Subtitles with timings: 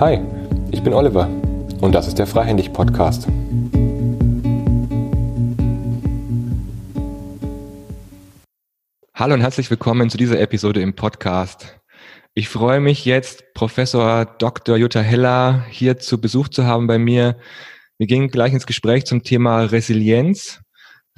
[0.00, 0.20] Hi,
[0.70, 1.28] ich bin Oliver
[1.80, 3.26] und das ist der Freihändig Podcast.
[9.14, 11.80] Hallo und herzlich willkommen zu dieser Episode im Podcast.
[12.34, 14.76] Ich freue mich jetzt, Professor Dr.
[14.76, 17.36] Jutta Heller hier zu Besuch zu haben bei mir.
[17.98, 20.60] Wir gehen gleich ins Gespräch zum Thema Resilienz.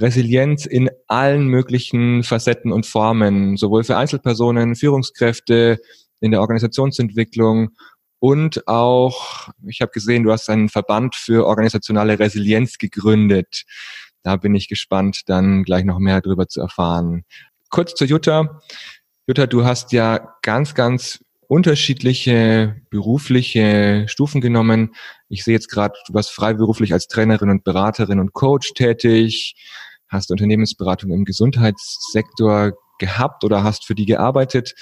[0.01, 5.81] Resilienz in allen möglichen Facetten und Formen, sowohl für Einzelpersonen, Führungskräfte,
[6.21, 7.71] in der Organisationsentwicklung
[8.21, 13.65] und auch, ich habe gesehen, du hast einen Verband für organisationale Resilienz gegründet.
[14.23, 17.25] Da bin ich gespannt, dann gleich noch mehr darüber zu erfahren.
[17.71, 18.61] Kurz zu Jutta.
[19.27, 24.95] Jutta, du hast ja ganz, ganz unterschiedliche berufliche Stufen genommen.
[25.31, 29.57] Ich sehe jetzt gerade, du warst freiberuflich als Trainerin und Beraterin und Coach tätig,
[30.11, 34.75] hast Unternehmensberatung im Gesundheitssektor gehabt oder hast für die gearbeitet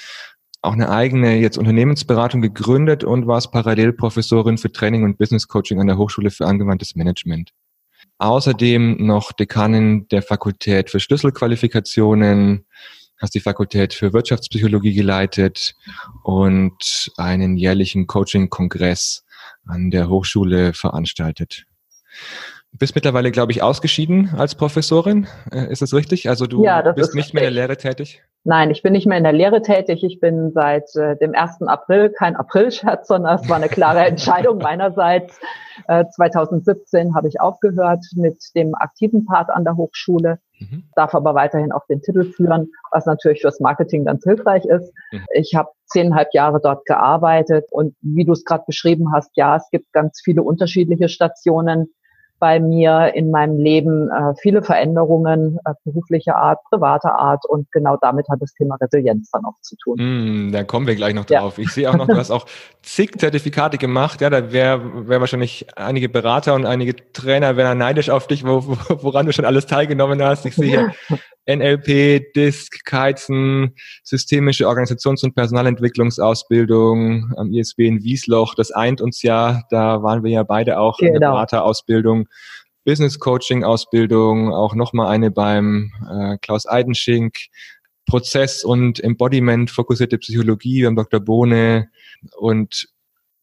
[0.62, 5.80] auch eine eigene jetzt Unternehmensberatung gegründet und warst parallel Professorin für Training und Business Coaching
[5.80, 7.52] an der Hochschule für angewandtes Management.
[8.18, 12.66] Außerdem noch Dekanin der Fakultät für Schlüsselqualifikationen,
[13.21, 15.74] hast die Fakultät für Wirtschaftspsychologie geleitet
[16.24, 19.24] und einen jährlichen Coaching-Kongress
[19.66, 21.66] an der Hochschule veranstaltet.
[22.73, 25.27] Du bist mittlerweile, glaube ich, ausgeschieden als Professorin.
[25.51, 26.29] Äh, ist das richtig?
[26.29, 28.23] Also du ja, bist nicht mehr in der Lehre tätig?
[28.45, 30.05] Nein, ich bin nicht mehr in der Lehre tätig.
[30.05, 31.63] Ich bin seit äh, dem 1.
[31.63, 35.41] April kein Aprilscherz, sondern es war eine klare Entscheidung meinerseits.
[35.87, 40.85] Äh, 2017 habe ich aufgehört mit dem aktiven Part an der Hochschule, mhm.
[40.95, 44.93] darf aber weiterhin auch den Titel führen, was natürlich fürs Marketing ganz hilfreich ist.
[45.11, 45.24] Mhm.
[45.35, 49.69] Ich habe zehneinhalb Jahre dort gearbeitet und wie du es gerade beschrieben hast, ja, es
[49.71, 51.95] gibt ganz viele unterschiedliche Stationen
[52.38, 57.96] bei mir in meinem Leben äh, viele Veränderungen äh, beruflicher Art, privater Art und genau
[58.00, 59.96] damit hat das Thema Resilienz dann auch zu tun.
[59.98, 61.59] Mm, da kommen wir gleich noch drauf.
[61.59, 61.64] Ja.
[61.64, 62.46] Ich sehe auch noch, du hast auch
[62.82, 64.20] zig Zertifikate gemacht.
[64.20, 68.62] Ja, da wäre wär wahrscheinlich einige Berater und einige Trainer wären neidisch auf dich, wo,
[68.88, 70.47] woran du schon alles teilgenommen hast.
[70.47, 70.93] Ich sehe
[71.48, 78.54] NLP, DISC, Keizen, systemische Organisations- und Personalentwicklungsausbildung am ISB in Wiesloch.
[78.54, 79.62] Das eint uns ja.
[79.71, 81.15] Da waren wir ja beide auch genau.
[81.15, 82.28] in der Beraterausbildung.
[82.84, 87.39] Business Coaching Ausbildung, auch nochmal eine beim äh, Klaus Eidenschink,
[88.06, 91.21] Prozess- und Embodiment fokussierte Psychologie beim Dr.
[91.21, 91.91] Bohne
[92.37, 92.89] und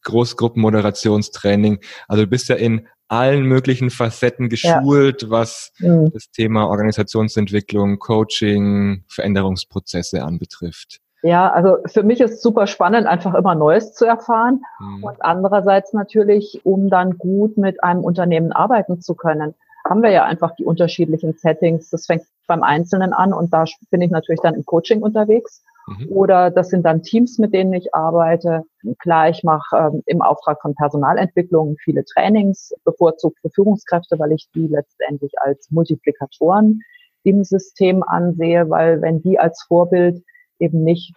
[0.02, 1.78] Großgruppenmoderationstraining.
[2.08, 5.30] Also du bist ja in allen möglichen Facetten geschult, ja.
[5.30, 6.10] was mhm.
[6.12, 11.00] das Thema Organisationsentwicklung, Coaching, Veränderungsprozesse anbetrifft.
[11.22, 15.04] Ja, also für mich ist super spannend, einfach immer Neues zu erfahren mhm.
[15.04, 19.54] und andererseits natürlich, um dann gut mit einem Unternehmen arbeiten zu können,
[19.88, 21.90] haben wir ja einfach die unterschiedlichen Settings.
[21.90, 25.64] Das fängt beim Einzelnen an und da bin ich natürlich dann im Coaching unterwegs.
[25.86, 26.08] Mhm.
[26.10, 28.64] Oder das sind dann Teams, mit denen ich arbeite.
[28.98, 34.48] Klar, ich mache ähm, im Auftrag von Personalentwicklung viele Trainings, bevorzugt für Führungskräfte, weil ich
[34.54, 36.82] die letztendlich als Multiplikatoren
[37.22, 40.22] im System ansehe, weil wenn die als Vorbild
[40.58, 41.14] eben nicht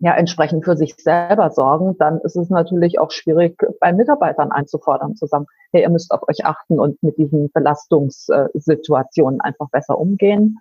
[0.00, 5.16] ja entsprechend für sich selber sorgen, dann ist es natürlich auch schwierig, bei Mitarbeitern einzufordern,
[5.16, 10.58] zu sagen, hey, ihr müsst auf euch achten und mit diesen Belastungssituationen einfach besser umgehen.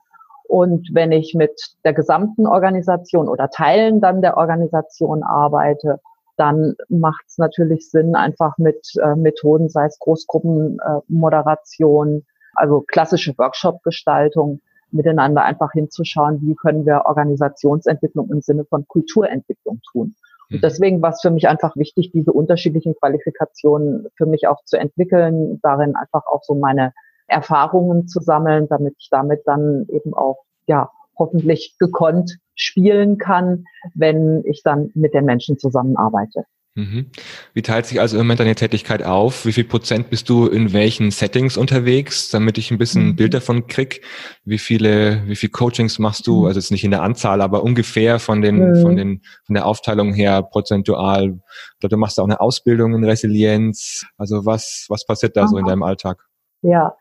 [0.47, 6.00] Und wenn ich mit der gesamten Organisation oder Teilen dann der Organisation arbeite,
[6.38, 14.62] dann macht es natürlich Sinn, einfach mit äh, Methoden, sei es Großgruppenmoderation, also klassische Workshop-Gestaltung,
[14.92, 20.16] miteinander einfach hinzuschauen, wie können wir Organisationsentwicklung im Sinne von Kulturentwicklung tun.
[20.50, 20.62] Und mhm.
[20.62, 25.59] deswegen war es für mich einfach wichtig, diese unterschiedlichen Qualifikationen für mich auch zu entwickeln,
[25.62, 26.94] darin einfach auch so meine
[27.28, 34.44] Erfahrungen zu sammeln, damit ich damit dann eben auch, ja, hoffentlich gekonnt spielen kann, wenn
[34.46, 36.46] ich dann mit den Menschen zusammenarbeite.
[36.78, 37.08] Mhm.
[37.56, 39.48] Wie teilt sich also im Moment deine Tätigkeit auf?
[39.48, 43.16] Wie viel Prozent bist du in welchen Settings unterwegs, damit ich ein bisschen ein mhm.
[43.16, 44.04] Bild davon krieg?
[44.46, 46.42] Wie viele, wie viel Coachings machst du?
[46.42, 46.46] Mhm.
[46.46, 48.82] Also jetzt nicht in der Anzahl, aber ungefähr von den, mhm.
[48.84, 51.40] von den, von der Aufteilung her prozentual.
[51.80, 54.06] Oder du machst auch eine Ausbildung in Resilienz.
[54.19, 56.28] Also was, was passiert da so in deinem Alltag?
[56.62, 56.96] Ja,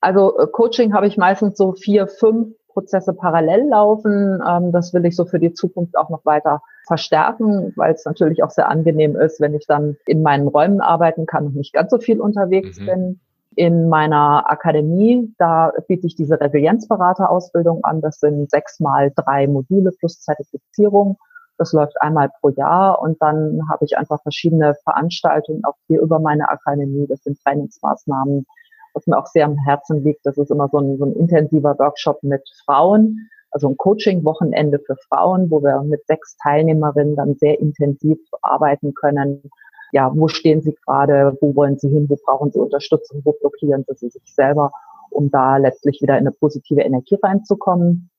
[0.00, 4.40] also äh, Coaching habe ich meistens so vier, fünf Prozesse parallel laufen.
[4.48, 8.42] Ähm, das will ich so für die Zukunft auch noch weiter verstärken, weil es natürlich
[8.42, 11.90] auch sehr angenehm ist, wenn ich dann in meinen Räumen arbeiten kann und nicht ganz
[11.90, 12.86] so viel unterwegs mhm.
[12.86, 13.20] bin.
[13.56, 18.02] In meiner Akademie, da biete ich diese Resilienzberaterausbildung an.
[18.02, 21.16] Das sind sechs mal drei Module plus Zertifizierung.
[21.58, 26.18] Das läuft einmal pro Jahr und dann habe ich einfach verschiedene Veranstaltungen auch hier über
[26.18, 27.06] meine Akademie.
[27.08, 28.46] Das sind Trainingsmaßnahmen,
[28.92, 30.26] was mir auch sehr am Herzen liegt.
[30.26, 34.96] Das ist immer so ein, so ein intensiver Workshop mit Frauen, also ein Coaching-Wochenende für
[35.08, 39.50] Frauen, wo wir mit sechs Teilnehmerinnen dann sehr intensiv arbeiten können.
[39.92, 43.86] Ja, wo stehen sie gerade, wo wollen sie hin, wo brauchen sie Unterstützung, wo blockieren
[43.94, 44.72] sie sich selber,
[45.08, 48.10] um da letztlich wieder in eine positive Energie reinzukommen.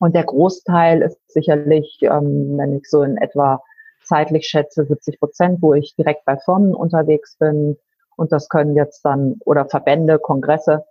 [0.00, 3.62] Und der Großteil ist sicherlich, ähm, wenn ich so in etwa
[4.02, 7.76] zeitlich schätze, 70 Prozent, wo ich direkt bei Firmen unterwegs bin.
[8.16, 10.84] Und das können jetzt dann, oder Verbände, Kongresse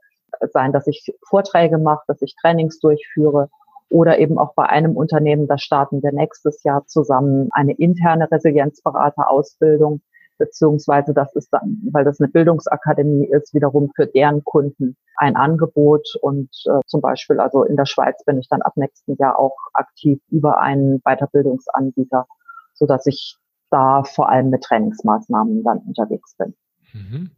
[0.54, 3.50] sein, dass ich Vorträge mache, dass ich Trainings durchführe
[3.94, 10.02] oder eben auch bei einem Unternehmen, da starten wir nächstes Jahr zusammen eine interne Resilienzberaterausbildung,
[10.40, 16.08] beziehungsweise das ist dann, weil das eine Bildungsakademie ist, wiederum für deren Kunden ein Angebot
[16.24, 19.56] und äh, zum Beispiel, also in der Schweiz bin ich dann ab nächsten Jahr auch
[19.74, 22.26] aktiv über einen Weiterbildungsanbieter,
[22.74, 23.38] so dass ich
[23.70, 26.56] da vor allem mit Trainingsmaßnahmen dann unterwegs bin.
[26.94, 27.30] Mhm.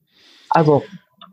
[0.49, 0.83] Also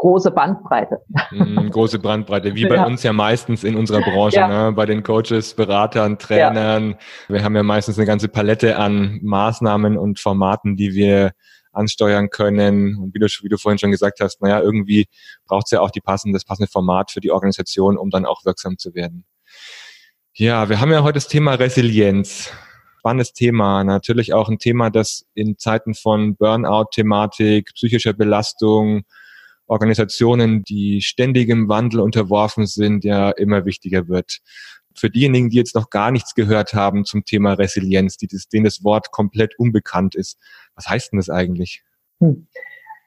[0.02, 0.98] große Bandbreite.
[1.30, 2.86] Mm, große Bandbreite, wie bei ja.
[2.86, 4.48] uns ja meistens in unserer Branche, ja.
[4.48, 4.72] ne?
[4.72, 6.96] bei den Coaches, Beratern, Trainern.
[7.28, 11.30] Wir haben ja meistens eine ganze Palette an Maßnahmen und Formaten, die wir
[11.70, 12.98] ansteuern können.
[12.98, 15.06] Und wie du, wie du vorhin schon gesagt hast, naja, irgendwie
[15.46, 18.44] braucht es ja auch die passende, das passende Format für die Organisation, um dann auch
[18.44, 19.24] wirksam zu werden.
[20.34, 22.50] Ja, wir haben ja heute das Thema Resilienz.
[22.98, 23.84] Spannendes Thema.
[23.84, 29.04] Natürlich auch ein Thema, das in Zeiten von Burnout-Thematik, psychischer Belastung,
[29.66, 34.38] Organisationen, die ständigem Wandel unterworfen sind, ja immer wichtiger wird.
[34.94, 38.64] Für diejenigen, die jetzt noch gar nichts gehört haben zum Thema Resilienz, die das, denen
[38.64, 40.38] das Wort komplett unbekannt ist,
[40.74, 41.82] was heißt denn das eigentlich?
[42.20, 42.46] Hm.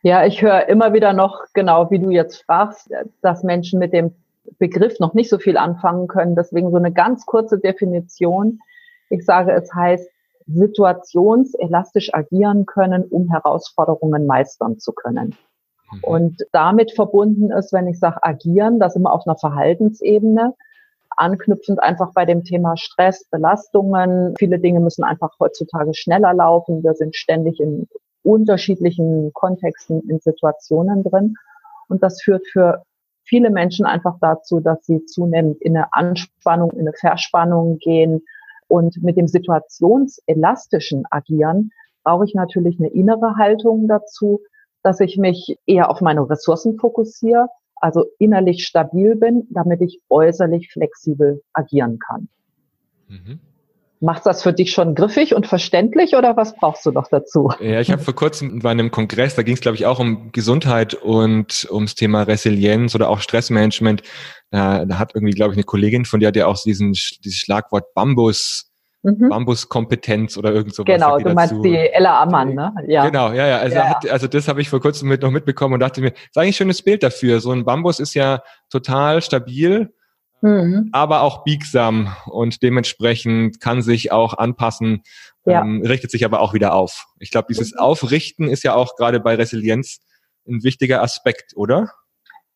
[0.01, 2.89] Ja, ich höre immer wieder noch, genau wie du jetzt fragst,
[3.21, 4.13] dass Menschen mit dem
[4.59, 6.35] Begriff noch nicht so viel anfangen können.
[6.35, 8.59] Deswegen so eine ganz kurze Definition.
[9.09, 10.07] Ich sage, es heißt
[10.47, 15.35] situationselastisch agieren können, um Herausforderungen meistern zu können.
[15.95, 16.03] Mhm.
[16.03, 20.53] Und damit verbunden ist, wenn ich sage agieren, das immer auf einer Verhaltensebene,
[21.17, 24.33] anknüpfend einfach bei dem Thema Stress, Belastungen.
[24.37, 26.83] Viele Dinge müssen einfach heutzutage schneller laufen.
[26.83, 27.87] Wir sind ständig in
[28.23, 31.35] unterschiedlichen Kontexten, in Situationen drin.
[31.87, 32.83] Und das führt für
[33.23, 38.23] viele Menschen einfach dazu, dass sie zunehmend in eine Anspannung, in eine Verspannung gehen.
[38.67, 41.71] Und mit dem situationselastischen Agieren
[42.03, 44.41] brauche ich natürlich eine innere Haltung dazu,
[44.85, 50.69] dass ich mich eher auf meine Ressourcen fokussiere, also innerlich stabil bin, damit ich äußerlich
[50.71, 52.29] flexibel agieren kann.
[53.07, 53.39] Mhm.
[54.01, 57.51] Macht das für dich schon griffig und verständlich oder was brauchst du noch dazu?
[57.59, 60.31] Ja, ich habe vor kurzem bei einem Kongress, da ging es glaube ich auch um
[60.31, 64.03] Gesundheit und ums Thema Resilienz oder auch Stressmanagement.
[64.51, 67.93] Da, da hat irgendwie glaube ich eine Kollegin von dir, die auch diesen dieses Schlagwort
[67.95, 68.69] Bambus
[69.05, 69.29] mhm.
[69.29, 70.93] Bambuskompetenz oder irgend sowas.
[70.93, 71.61] Genau, du meinst dazu.
[71.61, 72.73] die Ella Ammann, ne?
[72.87, 73.05] Ja.
[73.05, 73.57] Genau, ja, ja.
[73.59, 73.89] Also, ja.
[73.89, 76.37] Hat, also das habe ich vor kurzem mit, noch mitbekommen und dachte mir, das ist
[76.37, 77.39] eigentlich ein schönes Bild dafür.
[77.39, 79.93] So ein Bambus ist ja total stabil,
[80.41, 80.89] mhm.
[80.91, 85.03] aber auch biegsam und dementsprechend kann sich auch anpassen,
[85.45, 85.61] ja.
[85.61, 87.05] ähm, richtet sich aber auch wieder auf.
[87.19, 87.79] Ich glaube, dieses mhm.
[87.79, 89.99] Aufrichten ist ja auch gerade bei Resilienz
[90.47, 91.91] ein wichtiger Aspekt, oder?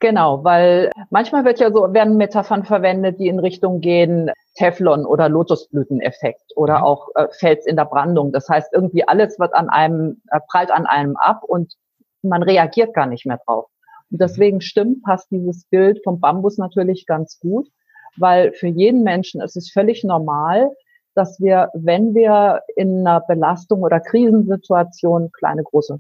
[0.02, 5.28] Genau, weil manchmal wird ja so, werden Metaphern verwendet, die in Richtung gehen, Teflon oder
[5.28, 6.84] Lotusblüteneffekt oder mhm.
[6.86, 8.32] auch äh, Fels in der Brandung.
[8.32, 11.74] Das heißt, irgendwie alles wird an einem, äh, prallt an einem ab und
[12.22, 13.66] man reagiert gar nicht mehr drauf.
[14.10, 14.24] Und mhm.
[14.24, 17.68] deswegen stimmt, passt dieses Bild vom Bambus natürlich ganz gut,
[18.16, 20.72] weil für jeden Menschen ist es völlig normal,
[21.14, 26.00] dass wir, wenn wir in einer Belastung oder Krisensituation, kleine, große,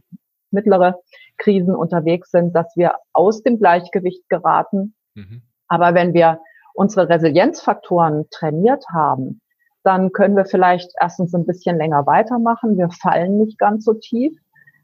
[0.51, 0.99] mittlere,
[1.37, 4.93] Krisen unterwegs sind, dass wir aus dem Gleichgewicht geraten.
[5.15, 5.41] Mhm.
[5.67, 6.39] Aber wenn wir
[6.73, 9.41] unsere Resilienzfaktoren trainiert haben,
[9.83, 12.77] dann können wir vielleicht erstens ein bisschen länger weitermachen.
[12.77, 14.37] Wir fallen nicht ganz so tief.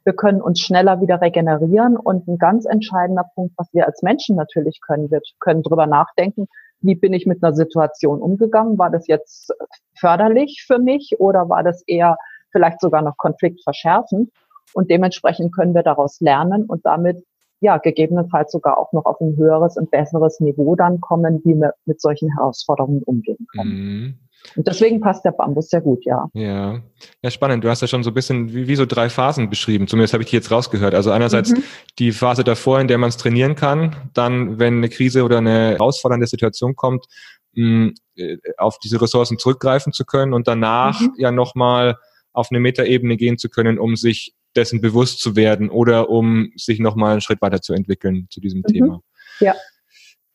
[0.04, 1.98] Wir können uns schneller wieder regenerieren.
[1.98, 6.48] Und ein ganz entscheidender Punkt, was wir als Menschen natürlich können, wir können drüber nachdenken,
[6.82, 8.78] wie bin ich mit einer Situation umgegangen?
[8.78, 9.52] War das jetzt
[9.98, 12.18] förderlich für mich oder war das eher
[12.52, 14.30] vielleicht sogar noch konfliktverschärfend?
[14.74, 17.24] Und dementsprechend können wir daraus lernen und damit
[17.62, 21.74] ja gegebenenfalls sogar auch noch auf ein höheres und besseres Niveau dann kommen, wie wir
[21.86, 23.70] mit solchen Herausforderungen umgehen können.
[23.70, 24.20] Mhm.
[24.56, 26.30] Und deswegen passt der Bambus sehr gut, ja.
[26.34, 26.80] Ja,
[27.24, 27.64] ja, spannend.
[27.64, 29.88] Du hast ja schon so ein bisschen wie, wie so drei Phasen beschrieben.
[29.88, 30.94] Zumindest habe ich die jetzt rausgehört.
[30.94, 31.64] Also einerseits mhm.
[31.98, 33.96] die Phase davor, in der man es trainieren kann.
[34.14, 37.06] Dann, wenn eine Krise oder eine herausfordernde Situation kommt,
[37.54, 41.14] mh, äh, auf diese Ressourcen zurückgreifen zu können und danach mhm.
[41.18, 41.98] ja nochmal
[42.32, 46.80] auf eine Metaebene gehen zu können, um sich dessen bewusst zu werden oder um sich
[46.80, 48.74] nochmal einen Schritt weiter zu entwickeln zu diesem mhm.
[48.74, 49.02] Thema.
[49.40, 49.54] Ja.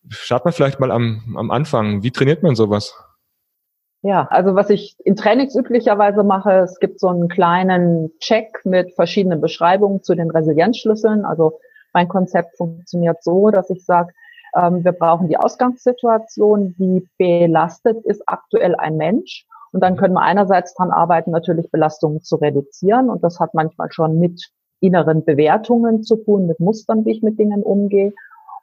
[0.08, 2.94] Schaut man vielleicht mal am, am Anfang, wie trainiert man sowas?
[4.02, 8.94] Ja, also was ich in Trainings üblicherweise mache, es gibt so einen kleinen Check mit
[8.94, 11.24] verschiedenen Beschreibungen zu den Resilienzschlüsseln.
[11.24, 11.58] Also
[11.92, 14.12] mein Konzept funktioniert so, dass ich sage,
[14.56, 19.46] Ähm, wir brauchen die Ausgangssituation, wie belastet ist aktuell ein Mensch.
[19.72, 23.08] Und dann können wir einerseits daran arbeiten, natürlich Belastungen zu reduzieren.
[23.08, 24.50] Und das hat manchmal schon mit
[24.80, 28.12] inneren Bewertungen zu tun, mit Mustern, wie ich mit Dingen umgehe.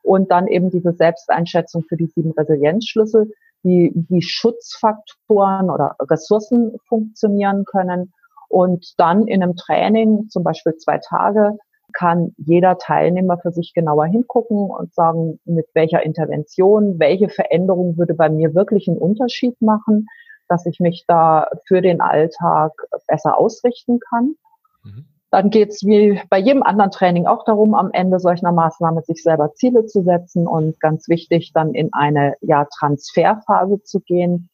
[0.01, 3.31] Und dann eben diese Selbsteinschätzung für die sieben Resilienzschlüssel,
[3.63, 8.13] wie, wie Schutzfaktoren oder Ressourcen funktionieren können.
[8.49, 11.57] Und dann in einem Training, zum Beispiel zwei Tage,
[11.93, 18.13] kann jeder Teilnehmer für sich genauer hingucken und sagen, mit welcher Intervention, welche Veränderung würde
[18.13, 20.07] bei mir wirklich einen Unterschied machen,
[20.47, 22.71] dass ich mich da für den Alltag
[23.07, 24.35] besser ausrichten kann.
[24.83, 25.05] Mhm.
[25.29, 29.23] Dann geht es wie bei jedem anderen Training auch darum, am Ende solcher Maßnahme sich
[29.23, 34.49] selber Ziele zu setzen und ganz wichtig, dann in eine ja, Transferphase zu gehen.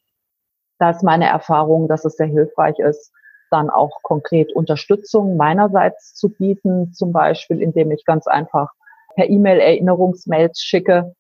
[0.80, 3.12] Da ist meine Erfahrung, dass es sehr hilfreich ist,
[3.52, 8.72] dann auch konkret Unterstützung meinerseits zu bieten, zum Beispiel indem ich ganz einfach
[9.16, 11.14] per E-Mail Erinnerungsmails schicke,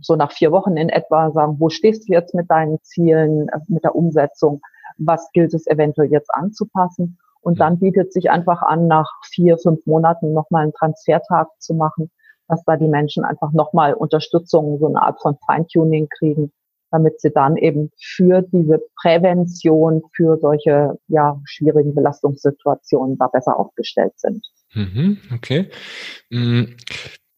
[0.00, 3.84] so nach vier Wochen in etwa sagen, wo stehst du jetzt mit deinen Zielen, mit
[3.84, 4.60] der Umsetzung,
[4.98, 7.18] was gilt es eventuell jetzt anzupassen.
[7.40, 12.10] Und dann bietet sich einfach an, nach vier, fünf Monaten nochmal einen Transfertag zu machen,
[12.48, 16.52] dass da die Menschen einfach nochmal Unterstützung, so eine Art von Feintuning kriegen,
[16.90, 24.12] damit sie dann eben für diese Prävention, für solche ja, schwierigen Belastungssituationen da besser aufgestellt
[24.16, 24.46] sind.
[24.74, 25.68] Mhm, okay.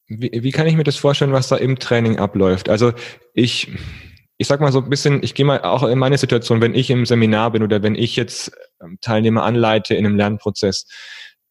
[0.06, 2.68] Wie, wie kann ich mir das vorstellen, was da im Training abläuft?
[2.68, 2.92] Also
[3.32, 3.68] ich,
[4.36, 6.90] ich sag mal so ein bisschen, ich gehe mal auch in meine Situation, wenn ich
[6.90, 10.86] im Seminar bin oder wenn ich jetzt ähm, Teilnehmer anleite in einem Lernprozess.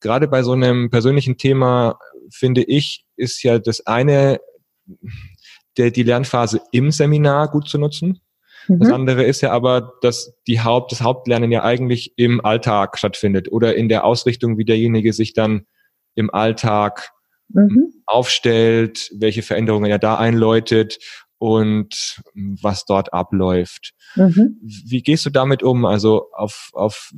[0.02, 1.98] Gerade bei so einem persönlichen Thema
[2.32, 4.40] finde ich, ist ja das eine
[5.78, 8.22] der, die Lernphase im Seminar gut zu nutzen.
[8.68, 8.80] Mhm.
[8.80, 13.52] Das andere ist ja aber, dass die Haupt, das Hauptlernen ja eigentlich im Alltag stattfindet
[13.52, 15.66] oder in der Ausrichtung, wie derjenige sich dann
[16.16, 17.12] im Alltag
[17.50, 17.94] mhm.
[18.06, 21.00] aufstellt, welche Veränderungen er da einläutet
[21.38, 22.22] und
[22.62, 23.94] was dort abläuft.
[24.16, 24.60] Mhm.
[24.62, 25.86] Wie gehst du damit um?
[25.86, 27.12] Also auf, auf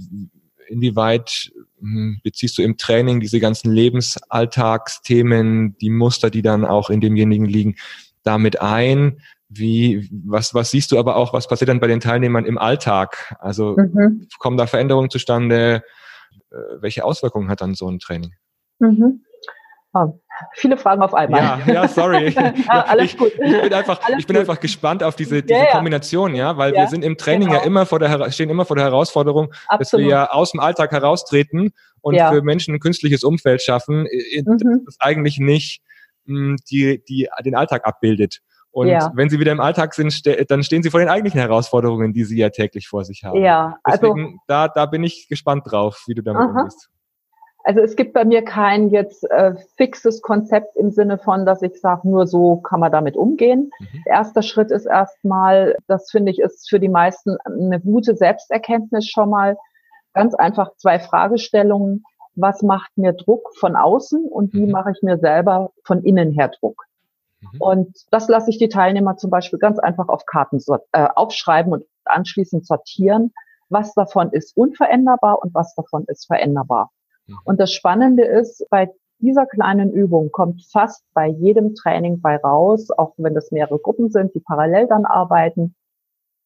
[0.68, 7.02] inwieweit hm, beziehst du im Training diese ganzen Lebensalltagsthemen, die Muster, die dann auch in
[7.02, 7.76] demjenigen liegen,
[8.24, 9.22] damit ein?
[9.48, 13.36] Wie, was, was siehst du aber auch, was passiert dann bei den Teilnehmern im Alltag?
[13.40, 14.28] Also mhm.
[14.40, 15.84] kommen da Veränderungen zustande?
[16.52, 18.34] Äh, welche Auswirkungen hat dann so ein Training?
[18.80, 19.22] Mhm.
[19.98, 20.20] Oh,
[20.56, 21.42] viele Fragen auf einmal.
[21.66, 22.30] Ja, ja sorry.
[22.68, 23.32] ja, alles ich, gut.
[23.34, 26.74] Ich bin einfach, alles ich bin einfach gespannt auf diese, diese ja, Kombination, ja, weil
[26.74, 27.62] wir sind im Training genau.
[27.62, 29.80] ja immer vor der, stehen immer vor der Herausforderung, Absolut.
[29.80, 31.72] dass wir ja aus dem Alltag heraustreten
[32.02, 34.82] und für Menschen ein künstliches Umfeld schaffen, mhm.
[34.86, 35.82] das eigentlich nicht
[36.28, 38.42] die, die den Alltag abbildet.
[38.72, 42.12] Und wenn sie wieder im Alltag sind, ste dann stehen sie vor den eigentlichen Herausforderungen,
[42.12, 43.42] die sie ja täglich vor sich haben.
[43.42, 46.90] Ja, also Deswegen, da, da bin ich gespannt drauf, wie du damit umgehst.
[47.66, 51.80] Also es gibt bei mir kein jetzt äh, fixes Konzept im Sinne von, dass ich
[51.80, 53.72] sage, nur so kann man damit umgehen.
[53.80, 54.04] Mhm.
[54.06, 59.30] Erster Schritt ist erstmal, das finde ich, ist für die meisten eine gute Selbsterkenntnis schon
[59.30, 59.58] mal.
[60.14, 62.06] Ganz einfach zwei Fragestellungen
[62.36, 64.72] was macht mir Druck von außen und wie mhm.
[64.72, 66.86] mache ich mir selber von innen her Druck.
[67.40, 67.62] Mhm.
[67.62, 71.86] Und das lasse ich die Teilnehmer zum Beispiel ganz einfach auf Karten äh, aufschreiben und
[72.04, 73.34] anschließend sortieren,
[73.70, 76.92] was davon ist unveränderbar und was davon ist veränderbar.
[77.28, 77.38] Mhm.
[77.44, 78.90] Und das Spannende ist, bei
[79.20, 84.10] dieser kleinen Übung kommt fast bei jedem Training bei raus, auch wenn das mehrere Gruppen
[84.10, 85.76] sind, die parallel dann arbeiten,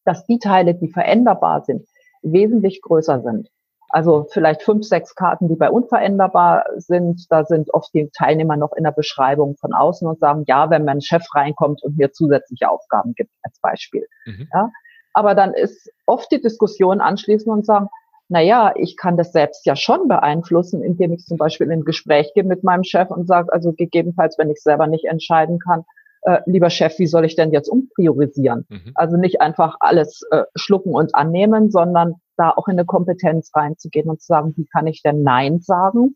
[0.06, 1.88] dass die Teile, die veränderbar sind,
[2.22, 3.50] wesentlich größer sind.
[3.92, 7.26] Also vielleicht fünf, sechs Karten, die bei unveränderbar sind.
[7.32, 10.86] Da sind oft die Teilnehmer noch in der Beschreibung von außen und sagen, ja, wenn
[10.86, 14.06] mein Chef reinkommt und mir zusätzliche Aufgaben gibt, als Beispiel.
[14.26, 14.48] Mhm.
[14.54, 14.70] Ja.
[15.14, 17.90] Aber dann ist oft die Diskussion anschließend und sagen,
[18.30, 21.84] na ja, ich kann das selbst ja schon beeinflussen, indem ich zum Beispiel in ein
[21.84, 25.84] Gespräch gehe mit meinem Chef und sage, also gegebenenfalls, wenn ich selber nicht entscheiden kann,
[26.22, 28.68] äh, lieber Chef, wie soll ich denn jetzt umpriorisieren?
[28.70, 28.92] Mhm.
[28.94, 34.10] Also nicht einfach alles äh, schlucken und annehmen, sondern da auch in eine Kompetenz reinzugehen
[34.10, 36.16] und zu sagen, wie kann ich denn Nein sagen?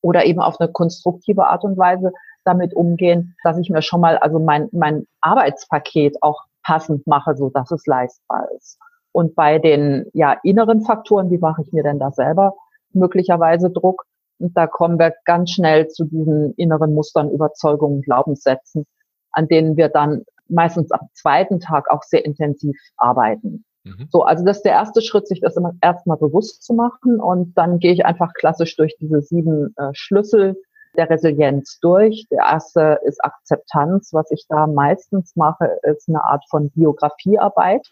[0.00, 2.12] Oder eben auf eine konstruktive Art und Weise
[2.44, 7.50] damit umgehen, dass ich mir schon mal also mein, mein Arbeitspaket auch passend mache, so
[7.50, 8.78] dass es leistbar ist.
[9.16, 12.54] Und bei den ja, inneren Faktoren, wie mache ich mir denn da selber
[12.92, 14.04] möglicherweise Druck?
[14.38, 18.84] Und da kommen wir ganz schnell zu diesen inneren Mustern, Überzeugungen, Glaubenssätzen,
[19.30, 23.64] an denen wir dann meistens am zweiten Tag auch sehr intensiv arbeiten.
[23.84, 24.06] Mhm.
[24.10, 27.18] So, also das ist der erste Schritt, sich das immer erstmal bewusst zu machen.
[27.18, 30.60] Und dann gehe ich einfach klassisch durch diese sieben äh, Schlüssel
[30.98, 32.26] der Resilienz durch.
[32.30, 34.10] Der erste ist Akzeptanz.
[34.12, 37.88] Was ich da meistens mache, ist eine Art von Biografiearbeit,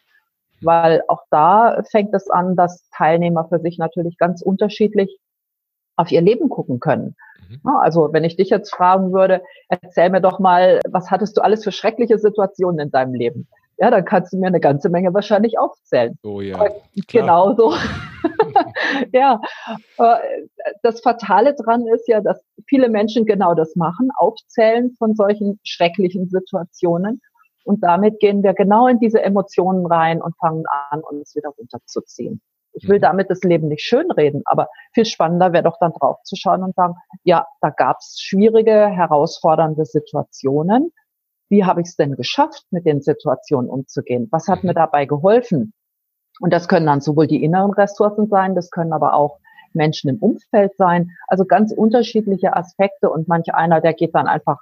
[0.64, 5.18] weil auch da fängt es an, dass Teilnehmer für sich natürlich ganz unterschiedlich
[5.96, 7.16] auf ihr Leben gucken können.
[7.48, 7.60] Mhm.
[7.76, 11.64] Also wenn ich dich jetzt fragen würde, erzähl mir doch mal, was hattest du alles
[11.64, 13.48] für schreckliche Situationen in deinem Leben?
[13.76, 16.16] Ja, dann kannst du mir eine ganze Menge wahrscheinlich aufzählen.
[16.22, 16.64] Oh ja.
[17.08, 17.74] Genau so.
[19.12, 19.40] ja.
[19.98, 20.16] Äh,
[20.82, 26.28] das Fatale dran ist ja, dass viele Menschen genau das machen, aufzählen von solchen schrecklichen
[26.28, 27.20] Situationen.
[27.64, 32.40] Und damit gehen wir genau in diese Emotionen rein und fangen an, uns wieder runterzuziehen.
[32.74, 33.02] Ich will mhm.
[33.02, 36.74] damit das Leben nicht schönreden, aber viel spannender wäre doch dann drauf zu schauen und
[36.74, 40.92] sagen, ja, da gab es schwierige, herausfordernde Situationen.
[41.48, 44.28] Wie habe ich es denn geschafft, mit den Situationen umzugehen?
[44.30, 44.76] Was hat mir mhm.
[44.76, 45.72] dabei geholfen?
[46.40, 49.38] Und das können dann sowohl die inneren Ressourcen sein, das können aber auch
[49.72, 51.10] Menschen im Umfeld sein.
[51.28, 54.58] Also ganz unterschiedliche Aspekte und manch einer, der geht dann einfach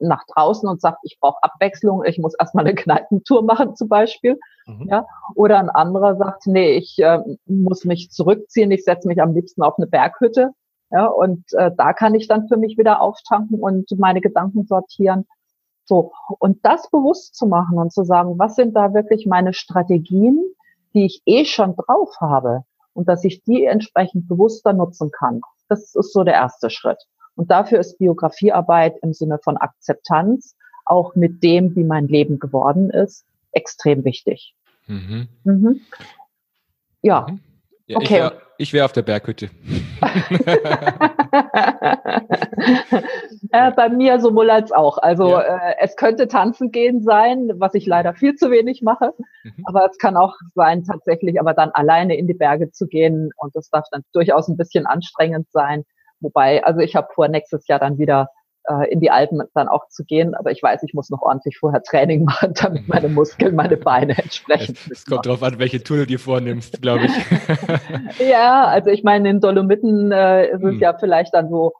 [0.00, 4.38] nach draußen und sagt, ich brauche Abwechslung, ich muss erstmal eine Kneipentour machen zum Beispiel.
[4.66, 4.88] Mhm.
[4.88, 9.34] Ja, oder ein anderer sagt, nee, ich äh, muss mich zurückziehen, ich setze mich am
[9.34, 10.50] liebsten auf eine Berghütte.
[10.90, 15.26] Ja, und äh, da kann ich dann für mich wieder auftanken und meine Gedanken sortieren.
[15.84, 20.38] So, und das bewusst zu machen und zu sagen, was sind da wirklich meine Strategien,
[20.94, 25.40] die ich eh schon drauf habe und dass ich die entsprechend bewusster nutzen kann.
[25.68, 26.98] Das ist so der erste Schritt.
[27.34, 32.90] Und dafür ist Biografiearbeit im Sinne von Akzeptanz, auch mit dem, wie mein Leben geworden
[32.90, 34.54] ist, extrem wichtig.
[34.86, 35.28] Mhm.
[35.44, 35.80] Mhm.
[37.02, 37.26] Ja.
[37.28, 37.40] Mhm.
[37.86, 37.96] ja.
[37.96, 38.30] Okay.
[38.58, 39.46] Ich wäre wär auf der Berghütte.
[43.50, 44.98] äh, bei mir sowohl als auch.
[44.98, 45.40] Also ja.
[45.40, 49.14] äh, es könnte tanzen gehen sein, was ich leider viel zu wenig mache.
[49.42, 49.64] Mhm.
[49.64, 53.30] Aber es kann auch sein, tatsächlich aber dann alleine in die Berge zu gehen.
[53.36, 55.84] Und das darf dann durchaus ein bisschen anstrengend sein.
[56.22, 58.28] Wobei, also ich habe vor, nächstes Jahr dann wieder
[58.64, 60.34] äh, in die Alpen dann auch zu gehen.
[60.34, 64.16] Aber ich weiß, ich muss noch ordentlich vorher Training machen, damit meine Muskeln, meine Beine
[64.16, 64.78] entsprechend.
[64.86, 68.20] Es, es kommt darauf an, welche Tour du dir vornimmst, glaube ich.
[68.30, 70.80] ja, also ich meine, in Dolomiten äh, ist es hm.
[70.80, 71.72] ja vielleicht dann so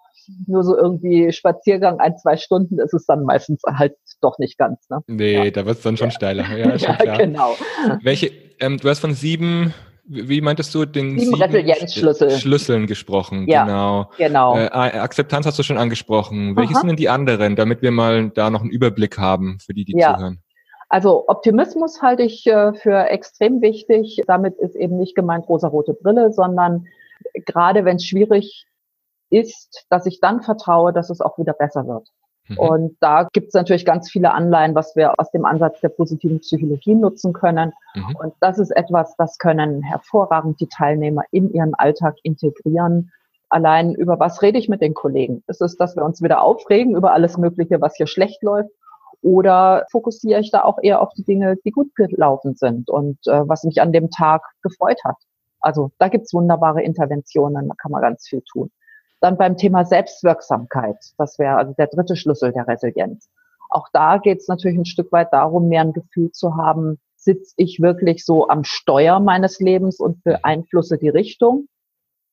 [0.46, 4.88] nur so irgendwie Spaziergang ein, zwei Stunden ist es dann meistens halt doch nicht ganz.
[4.88, 5.00] Ne?
[5.08, 5.50] Nee, ja.
[5.50, 6.14] da wird es dann schon ja.
[6.14, 6.56] steiler.
[6.56, 7.56] Ja, schon ja, genau.
[8.02, 8.30] Welche,
[8.60, 12.30] ähm, du hast von sieben wie meintest du, den sieben, Resilienzschlüssel.
[12.30, 13.46] Schlüsseln gesprochen?
[13.48, 14.10] Ja, genau.
[14.18, 14.56] genau.
[14.56, 16.56] Äh, Akzeptanz hast du schon angesprochen.
[16.56, 19.84] Welche sind denn die anderen, damit wir mal da noch einen Überblick haben für die,
[19.84, 20.14] die ja.
[20.14, 20.42] zuhören?
[20.88, 24.22] Also Optimismus halte ich äh, für extrem wichtig.
[24.26, 26.86] Damit ist eben nicht gemeint rosa rote Brille, sondern
[27.46, 28.66] gerade wenn es schwierig
[29.30, 32.08] ist, dass ich dann vertraue, dass es auch wieder besser wird.
[32.48, 32.58] Mhm.
[32.58, 36.40] Und da gibt es natürlich ganz viele Anleihen, was wir aus dem Ansatz der positiven
[36.40, 37.72] Psychologie nutzen können.
[37.94, 38.16] Mhm.
[38.16, 43.12] Und das ist etwas, das können hervorragend die Teilnehmer in ihren Alltag integrieren.
[43.48, 45.42] Allein über was rede ich mit den Kollegen?
[45.46, 48.70] Ist es, dass wir uns wieder aufregen über alles Mögliche, was hier schlecht läuft?
[49.20, 53.46] Oder fokussiere ich da auch eher auf die Dinge, die gut gelaufen sind und äh,
[53.46, 55.16] was mich an dem Tag gefreut hat?
[55.60, 58.72] Also da gibt's wunderbare Interventionen, da kann man ganz viel tun.
[59.22, 63.30] Dann beim Thema Selbstwirksamkeit, das wäre also der dritte Schlüssel der Resilienz.
[63.70, 67.54] Auch da geht es natürlich ein Stück weit darum, mehr ein Gefühl zu haben, sitze
[67.56, 71.68] ich wirklich so am Steuer meines Lebens und beeinflusse die Richtung.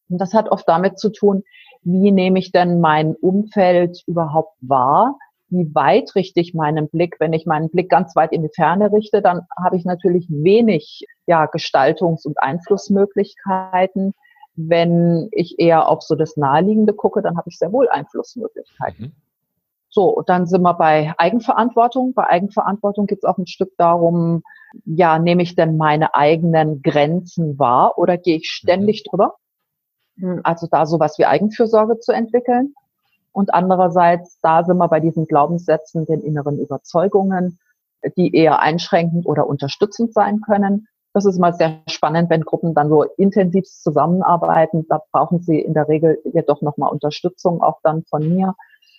[0.09, 1.43] Und das hat oft damit zu tun,
[1.83, 5.15] wie nehme ich denn mein Umfeld überhaupt wahr?
[5.49, 7.17] Wie weit richte ich meinen Blick?
[7.19, 11.05] Wenn ich meinen Blick ganz weit in die Ferne richte, dann habe ich natürlich wenig
[11.27, 14.15] ja, Gestaltungs- und Einflussmöglichkeiten.
[14.55, 19.05] Wenn ich eher auf so das Naheliegende gucke, dann habe ich sehr wohl Einflussmöglichkeiten.
[19.05, 19.11] Mhm.
[19.91, 22.13] So, und dann sind wir bei Eigenverantwortung.
[22.13, 24.43] Bei Eigenverantwortung geht es auch ein Stück darum,
[24.85, 29.09] ja, nehme ich denn meine eigenen Grenzen wahr oder gehe ich ständig mhm.
[29.09, 29.35] drüber?
[30.19, 32.75] Hm, also da sowas wie Eigenfürsorge zu entwickeln.
[33.31, 37.59] Und andererseits, da sind wir bei diesen Glaubenssätzen, den inneren Überzeugungen,
[38.17, 40.87] die eher einschränkend oder unterstützend sein können.
[41.13, 44.85] Das ist mal sehr spannend, wenn Gruppen dann so intensiv zusammenarbeiten.
[44.89, 48.55] Da brauchen sie in der Regel jedoch nochmal Unterstützung, auch dann von mir,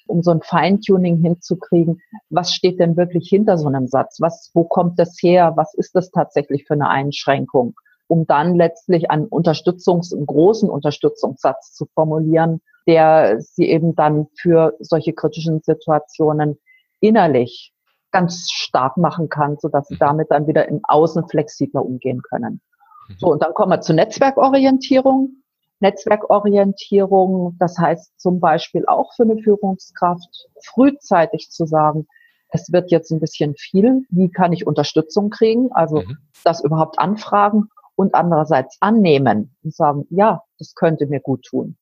[0.06, 2.00] um so ein Feintuning hinzukriegen.
[2.28, 4.20] Was steht denn wirklich hinter so einem Satz?
[4.20, 5.52] Was, wo kommt das her?
[5.56, 7.74] Was ist das tatsächlich für eine Einschränkung?
[8.08, 14.74] Um dann letztlich einen Unterstützungs-, einen großen Unterstützungssatz zu formulieren, der sie eben dann für
[14.80, 16.58] solche kritischen Situationen
[16.98, 17.72] innerlich
[18.10, 20.00] ganz stark machen kann, so dass sie mhm.
[20.00, 22.60] damit dann wieder im Außen flexibler umgehen können.
[23.08, 23.14] Mhm.
[23.18, 25.36] So, und dann kommen wir zur Netzwerkorientierung.
[25.80, 32.06] Netzwerkorientierung, das heißt zum Beispiel auch für eine Führungskraft, frühzeitig zu sagen,
[32.50, 36.18] es wird jetzt ein bisschen viel, wie kann ich Unterstützung kriegen, also mhm.
[36.44, 37.68] das überhaupt anfragen
[38.00, 41.76] und andererseits annehmen und sagen, ja, das könnte mir gut tun.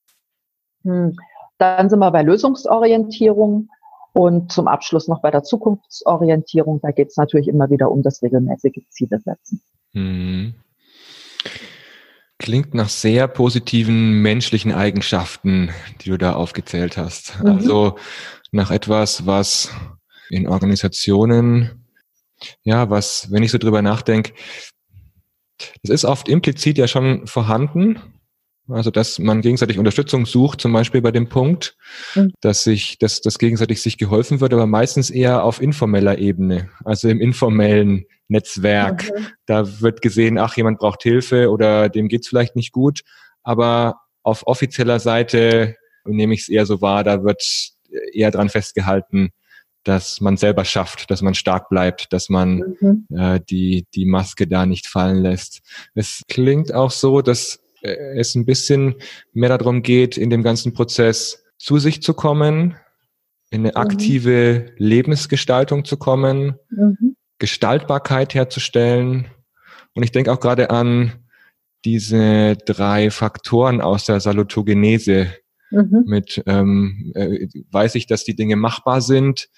[0.82, 1.16] Hm.
[1.58, 3.68] Dann sind wir bei Lösungsorientierung.
[4.18, 8.20] Und zum Abschluss noch bei der Zukunftsorientierung, da geht es natürlich immer wieder um das
[8.20, 9.62] regelmäßige Ziele setzen.
[9.92, 10.54] Hm.
[12.36, 17.38] Klingt nach sehr positiven menschlichen Eigenschaften, die du da aufgezählt hast.
[17.38, 17.46] Mhm.
[17.46, 17.94] Also
[18.50, 19.70] nach etwas, was
[20.30, 21.86] in Organisationen,
[22.64, 24.32] ja, was, wenn ich so drüber nachdenke,
[25.84, 28.00] das ist oft implizit ja schon vorhanden,
[28.68, 31.76] also, dass man gegenseitig Unterstützung sucht, zum Beispiel bei dem Punkt,
[32.14, 32.32] mhm.
[32.40, 37.08] dass sich, dass, dass gegenseitig sich geholfen wird, aber meistens eher auf informeller Ebene, also
[37.08, 39.10] im informellen Netzwerk.
[39.10, 39.26] Mhm.
[39.46, 43.00] Da wird gesehen, ach, jemand braucht Hilfe oder dem geht's vielleicht nicht gut.
[43.42, 47.42] Aber auf offizieller Seite nehme ich es eher so wahr, da wird
[48.12, 49.30] eher dran festgehalten,
[49.84, 53.06] dass man selber schafft, dass man stark bleibt, dass man mhm.
[53.16, 55.62] äh, die, die Maske da nicht fallen lässt.
[55.94, 58.96] Es klingt auch so, dass es ein bisschen
[59.32, 62.76] mehr darum geht, in dem ganzen Prozess zu sich zu kommen,
[63.50, 63.76] in eine mhm.
[63.76, 64.72] aktive mhm.
[64.76, 67.16] Lebensgestaltung zu kommen, mhm.
[67.38, 69.28] Gestaltbarkeit herzustellen.
[69.94, 71.24] Und ich denke auch gerade an
[71.84, 75.28] diese drei Faktoren aus der Salutogenese.
[75.70, 76.04] Mhm.
[76.06, 79.48] Mit ähm, äh, weiß ich, dass die Dinge machbar sind,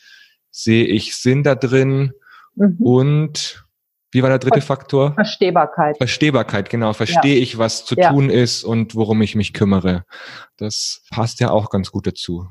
[0.50, 2.12] sehe ich Sinn da drin
[2.56, 2.76] mhm.
[2.80, 3.64] und
[4.12, 5.12] wie war der dritte Faktor?
[5.12, 5.96] Verstehbarkeit.
[5.96, 6.92] Verstehbarkeit, genau.
[6.92, 7.42] Verstehe ja.
[7.42, 8.10] ich, was zu ja.
[8.10, 10.04] tun ist und worum ich mich kümmere.
[10.56, 12.46] Das passt ja auch ganz gut dazu.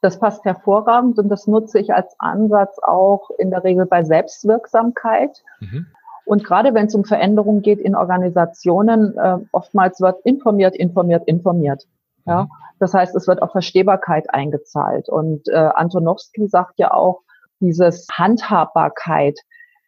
[0.00, 5.42] Das passt hervorragend und das nutze ich als Ansatz auch in der Regel bei Selbstwirksamkeit.
[5.60, 5.86] Mhm.
[6.26, 11.84] Und gerade wenn es um Veränderungen geht in Organisationen, äh, oftmals wird informiert, informiert, informiert.
[12.26, 12.48] Ja, mhm.
[12.80, 15.08] das heißt, es wird auf Verstehbarkeit eingezahlt.
[15.08, 17.20] Und äh, Antonowski sagt ja auch,
[17.60, 19.38] dieses Handhabbarkeit,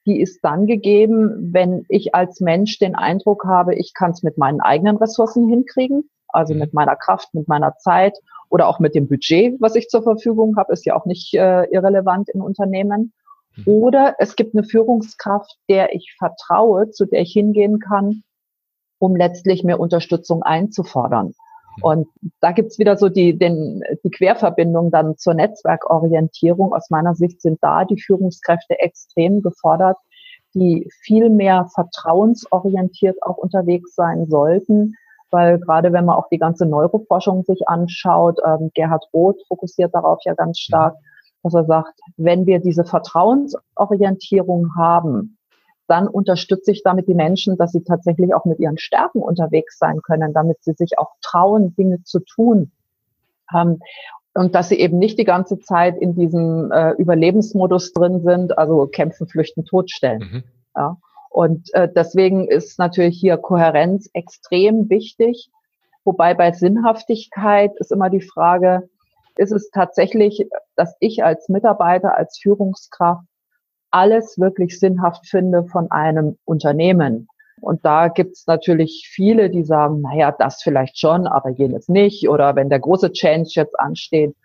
[0.07, 4.39] die ist dann gegeben, wenn ich als Mensch den Eindruck habe, ich kann es mit
[4.39, 6.61] meinen eigenen Ressourcen hinkriegen, also mhm.
[6.61, 8.17] mit meiner Kraft, mit meiner Zeit
[8.49, 11.65] oder auch mit dem Budget, was ich zur Verfügung habe, ist ja auch nicht äh,
[11.65, 13.13] irrelevant in Unternehmen.
[13.57, 13.65] Mhm.
[13.67, 18.23] Oder es gibt eine Führungskraft, der ich vertraue, zu der ich hingehen kann,
[18.99, 21.35] um letztlich mehr Unterstützung einzufordern.
[21.83, 22.09] Und
[22.41, 26.73] da gibt's wieder so die, den, die Querverbindung dann zur Netzwerkorientierung.
[26.73, 29.97] Aus meiner Sicht sind da die Führungskräfte extrem gefordert,
[30.55, 34.95] die viel mehr vertrauensorientiert auch unterwegs sein sollten.
[35.31, 40.21] Weil gerade wenn man auch die ganze Neuroforschung sich anschaut, ähm, Gerhard Roth fokussiert darauf
[40.25, 40.95] ja ganz stark,
[41.43, 45.37] dass er sagt, wenn wir diese Vertrauensorientierung haben,
[45.89, 50.03] dann unterstütze ich damit die Menschen, dass sie tatsächlich auch mit ihren Stärken unterwegs sein
[50.03, 52.73] können, damit sie sich auch trauen, Dinge zu tun.
[53.55, 53.81] Ähm,
[54.35, 58.87] und dass sie eben nicht die ganze Zeit in diesem äh, Überlebensmodus drin sind, also
[58.87, 60.21] kämpfen, flüchten, totstellen.
[60.21, 60.45] Mhm.
[60.77, 60.97] Ja.
[61.31, 65.51] Und äh, deswegen ist natürlich hier Kohärenz extrem wichtig.
[66.05, 68.89] Wobei bei Sinnhaftigkeit ist immer die Frage,
[69.37, 73.27] ist es tatsächlich, dass ich als Mitarbeiter, als Führungskraft
[73.91, 77.29] alles wirklich sinnhaft finde von einem Unternehmen.
[77.61, 82.29] Und da gibt's natürlich viele, die sagen, naja, das vielleicht schon, aber jenes nicht.
[82.29, 84.37] Oder wenn der große Change jetzt ansteht.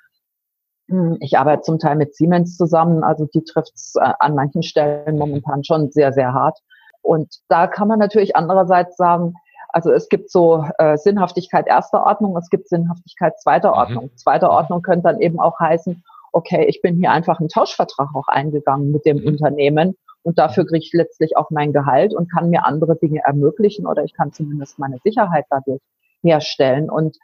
[0.87, 5.17] Hm, ich arbeite zum Teil mit Siemens zusammen, also die trifft's äh, an manchen Stellen
[5.17, 6.59] momentan schon sehr, sehr hart.
[7.01, 9.33] Und da kann man natürlich andererseits sagen,
[9.69, 13.77] also es gibt so äh, Sinnhaftigkeit erster Ordnung, es gibt Sinnhaftigkeit zweiter mhm.
[13.77, 14.03] Ordnung.
[14.05, 14.17] Mhm.
[14.17, 18.27] Zweiter Ordnung könnte dann eben auch heißen, okay, ich bin hier einfach einen Tauschvertrag auch
[18.27, 19.27] eingegangen mit dem mhm.
[19.27, 23.85] Unternehmen und dafür kriege ich letztlich auch mein Gehalt und kann mir andere Dinge ermöglichen
[23.85, 25.81] oder ich kann zumindest meine Sicherheit dadurch
[26.21, 26.89] herstellen.
[26.89, 27.17] Und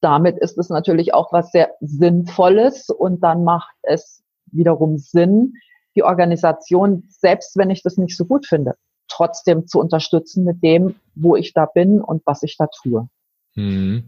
[0.00, 5.54] damit ist es natürlich auch was sehr Sinnvolles und dann macht es wiederum Sinn,
[5.96, 8.74] die Organisation, selbst wenn ich das nicht so gut finde,
[9.08, 13.08] trotzdem zu unterstützen mit dem, wo ich da bin und was ich da tue.
[13.54, 14.04] Hm.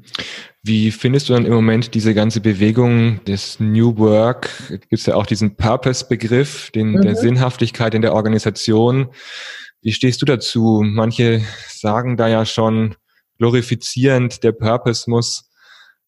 [0.62, 4.48] Wie findest du dann im Moment diese ganze Bewegung des New Work?
[4.68, 7.02] Gibt es ja auch diesen Purpose-Begriff, den mhm.
[7.02, 9.08] der Sinnhaftigkeit in der Organisation.
[9.82, 10.82] Wie stehst du dazu?
[10.82, 12.94] Manche sagen da ja schon
[13.38, 15.50] glorifizierend, der Purpose muss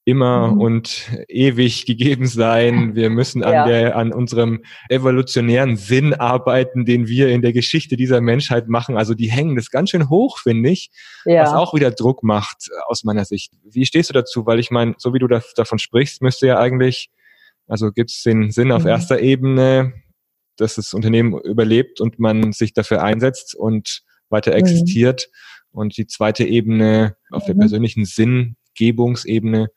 [0.06, 0.60] immer mhm.
[0.60, 2.94] und ewig gegeben sein.
[2.94, 3.66] Wir müssen an ja.
[3.66, 8.96] der, an unserem evolutionären Sinn arbeiten, den wir in der Geschichte dieser Menschheit machen.
[8.96, 10.92] Also die hängen das ganz schön hoch, finde ich,
[11.24, 11.42] ja.
[11.42, 13.52] was auch wieder Druck macht aus meiner Sicht.
[13.64, 14.46] Wie stehst du dazu?
[14.46, 17.10] Weil ich meine, so wie du das, davon sprichst, müsste ja eigentlich,
[17.66, 18.90] also gibt es den Sinn auf mhm.
[18.90, 19.92] erster Ebene,
[20.56, 24.58] dass das Unternehmen überlebt und man sich dafür einsetzt und weiter mhm.
[24.58, 25.28] existiert.
[25.72, 25.80] Mhm.
[25.80, 27.60] Und die zweite Ebene auf der mhm.
[27.60, 29.68] persönlichen Sinngebungsebene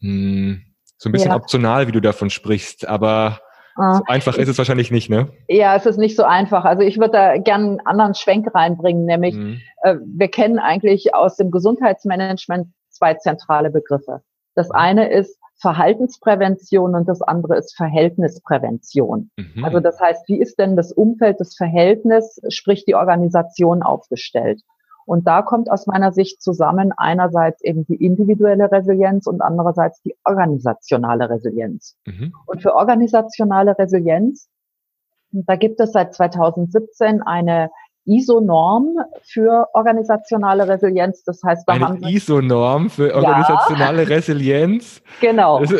[0.00, 0.62] hm,
[0.96, 1.36] so ein bisschen ja.
[1.36, 3.40] optional, wie du davon sprichst, aber
[3.76, 3.94] ah.
[3.94, 5.28] so einfach ist es wahrscheinlich nicht, ne?
[5.48, 6.64] Ja, es ist nicht so einfach.
[6.64, 9.60] Also ich würde da gerne einen anderen Schwenk reinbringen, nämlich mhm.
[9.82, 14.22] äh, wir kennen eigentlich aus dem Gesundheitsmanagement zwei zentrale Begriffe.
[14.54, 14.74] Das mhm.
[14.74, 19.30] eine ist Verhaltensprävention und das andere ist Verhältnisprävention.
[19.36, 19.64] Mhm.
[19.64, 24.62] Also das heißt, wie ist denn das Umfeld, das Verhältnis, sprich die Organisation aufgestellt?
[25.10, 30.14] Und da kommt aus meiner Sicht zusammen einerseits eben die individuelle Resilienz und andererseits die
[30.24, 31.96] organisationale Resilienz.
[32.06, 32.32] Mhm.
[32.46, 34.48] Und für organisationale Resilienz,
[35.32, 37.70] da gibt es seit 2017 eine
[38.04, 41.24] ISO-Norm für organisationale Resilienz.
[41.24, 44.08] Das heißt, da eine ISO-Norm für organisationale ja.
[44.10, 45.02] Resilienz.
[45.20, 45.58] Genau.
[45.58, 45.74] Das,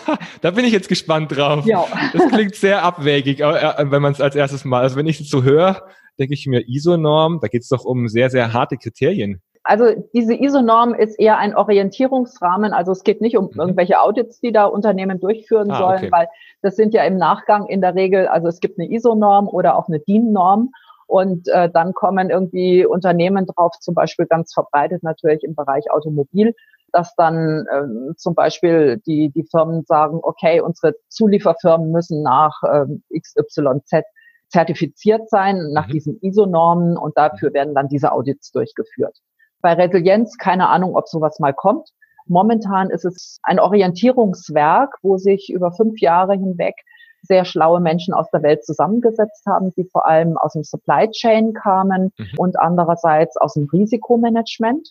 [0.42, 1.64] da bin ich jetzt gespannt drauf.
[1.64, 1.86] Ja.
[2.12, 5.30] Das klingt sehr abwägig, äh, wenn man es als erstes mal, also wenn ich es
[5.30, 5.82] so höre,
[6.18, 9.40] denke ich mir ISO-Norm, da geht es doch um sehr, sehr harte Kriterien.
[9.66, 12.72] Also diese ISO-Norm ist eher ein Orientierungsrahmen.
[12.72, 13.60] Also es geht nicht um mhm.
[13.60, 16.12] irgendwelche Audits, die da Unternehmen durchführen ah, sollen, okay.
[16.12, 16.28] weil
[16.62, 19.88] das sind ja im Nachgang in der Regel, also es gibt eine ISO-Norm oder auch
[19.88, 20.70] eine DIN-Norm.
[21.08, 26.54] Und äh, dann kommen irgendwie Unternehmen drauf, zum Beispiel ganz verbreitet natürlich im Bereich Automobil,
[26.92, 33.02] dass dann ähm, zum Beispiel die, die Firmen sagen, okay, unsere Zulieferfirmen müssen nach ähm,
[33.16, 34.04] XYZ
[34.48, 35.92] zertifiziert sein, nach mhm.
[35.92, 39.18] diesen ISO-Normen und dafür werden dann diese Audits durchgeführt.
[39.60, 41.90] Bei Resilienz keine Ahnung, ob sowas mal kommt.
[42.26, 46.74] Momentan ist es ein Orientierungswerk, wo sich über fünf Jahre hinweg
[47.22, 51.52] sehr schlaue Menschen aus der Welt zusammengesetzt haben, die vor allem aus dem Supply Chain
[51.52, 52.26] kamen mhm.
[52.36, 54.90] und andererseits aus dem Risikomanagement.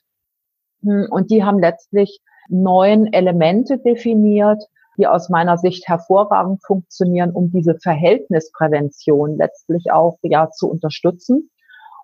[0.83, 4.63] Hm, und die haben letztlich neun Elemente definiert,
[4.97, 11.49] die aus meiner Sicht hervorragend funktionieren, um diese Verhältnisprävention letztlich auch ja zu unterstützen.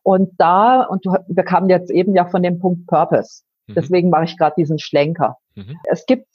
[0.04, 3.44] Und da, und wir kamen jetzt eben ja von dem Punkt Purpose.
[3.68, 3.74] Mhm.
[3.76, 5.38] Deswegen mache ich gerade diesen Schlenker.
[5.56, 5.78] Mhm.
[5.84, 6.28] Es gibt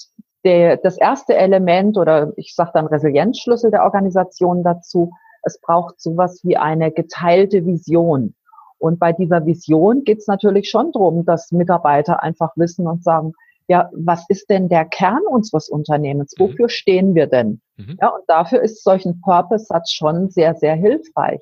[0.45, 5.11] der, das erste Element oder ich sage dann Resilienzschlüssel der Organisation dazu.
[5.42, 8.35] Es braucht sowas wie eine geteilte Vision.
[8.79, 13.33] Und bei dieser Vision geht es natürlich schon darum, dass Mitarbeiter einfach wissen und sagen,
[13.69, 16.35] ja, was ist denn der Kern unseres Unternehmens?
[16.39, 16.45] Mhm.
[16.45, 17.61] Wofür stehen wir denn?
[17.77, 17.99] Mhm.
[18.01, 21.41] Ja, und dafür ist solch ein Purpose-Satz schon sehr, sehr hilfreich.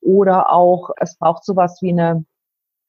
[0.00, 2.24] Oder auch, es braucht sowas wie eine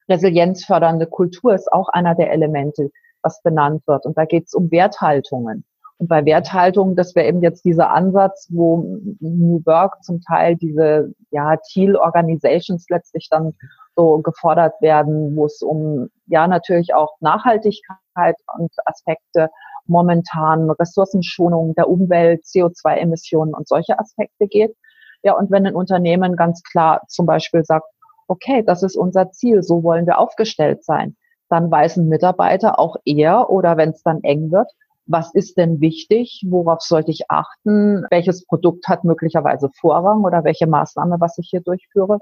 [0.08, 2.90] resilienzfördernde Kultur, ist auch einer der Elemente,
[3.22, 4.06] was benannt wird.
[4.06, 5.64] Und da geht es um Werthaltungen.
[5.98, 11.12] Und bei Werthaltungen, das wäre eben jetzt dieser Ansatz, wo New Work zum Teil diese
[11.30, 13.54] ja, Teal Organizations letztlich dann
[13.98, 19.50] so gefordert werden, wo es um ja natürlich auch Nachhaltigkeit und Aspekte
[19.86, 24.76] momentan Ressourcenschonung der Umwelt, CO2-Emissionen und solche Aspekte geht.
[25.24, 27.86] Ja, und wenn ein Unternehmen ganz klar zum Beispiel sagt,
[28.28, 31.16] okay, das ist unser Ziel, so wollen wir aufgestellt sein,
[31.48, 34.70] dann weiß ein Mitarbeiter auch eher oder wenn es dann eng wird,
[35.06, 40.68] was ist denn wichtig, worauf sollte ich achten, welches Produkt hat möglicherweise Vorrang oder welche
[40.68, 42.18] Maßnahme, was ich hier durchführe.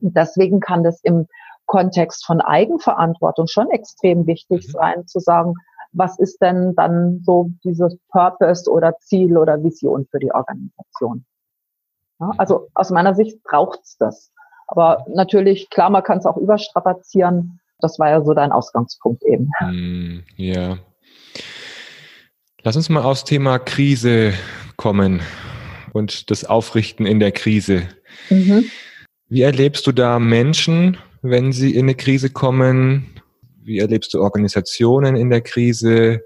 [0.00, 1.26] Deswegen kann das im
[1.66, 4.72] Kontext von Eigenverantwortung schon extrem wichtig mhm.
[4.72, 5.54] sein, zu sagen,
[5.92, 11.24] was ist denn dann so dieses Purpose oder Ziel oder Vision für die Organisation?
[12.18, 12.32] Ja, mhm.
[12.38, 14.32] also aus meiner Sicht braucht's das.
[14.66, 17.60] Aber natürlich, klar, man kann es auch überstrapazieren.
[17.80, 19.50] Das war ja so dein Ausgangspunkt eben.
[19.60, 20.78] Mm, ja.
[22.62, 24.32] Lass uns mal aufs Thema Krise
[24.76, 25.22] kommen
[25.92, 27.88] und das Aufrichten in der Krise.
[28.28, 28.70] Mhm.
[29.30, 33.14] Wie erlebst du da Menschen, wenn sie in eine Krise kommen?
[33.62, 36.22] Wie erlebst du Organisationen in der Krise?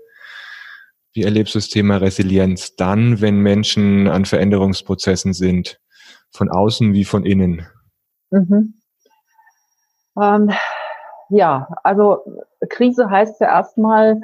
[1.12, 5.78] Wie erlebst du das Thema Resilienz dann, wenn Menschen an Veränderungsprozessen sind,
[6.30, 7.66] von außen wie von innen?
[8.30, 8.80] Mhm.
[10.18, 10.50] Ähm,
[11.28, 12.24] ja, also
[12.70, 14.18] Krise heißt ja erstmal,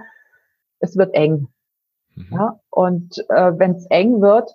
[0.78, 1.48] es wird eng.
[2.14, 2.28] Mhm.
[2.30, 4.50] Ja, und äh, wenn es eng wird,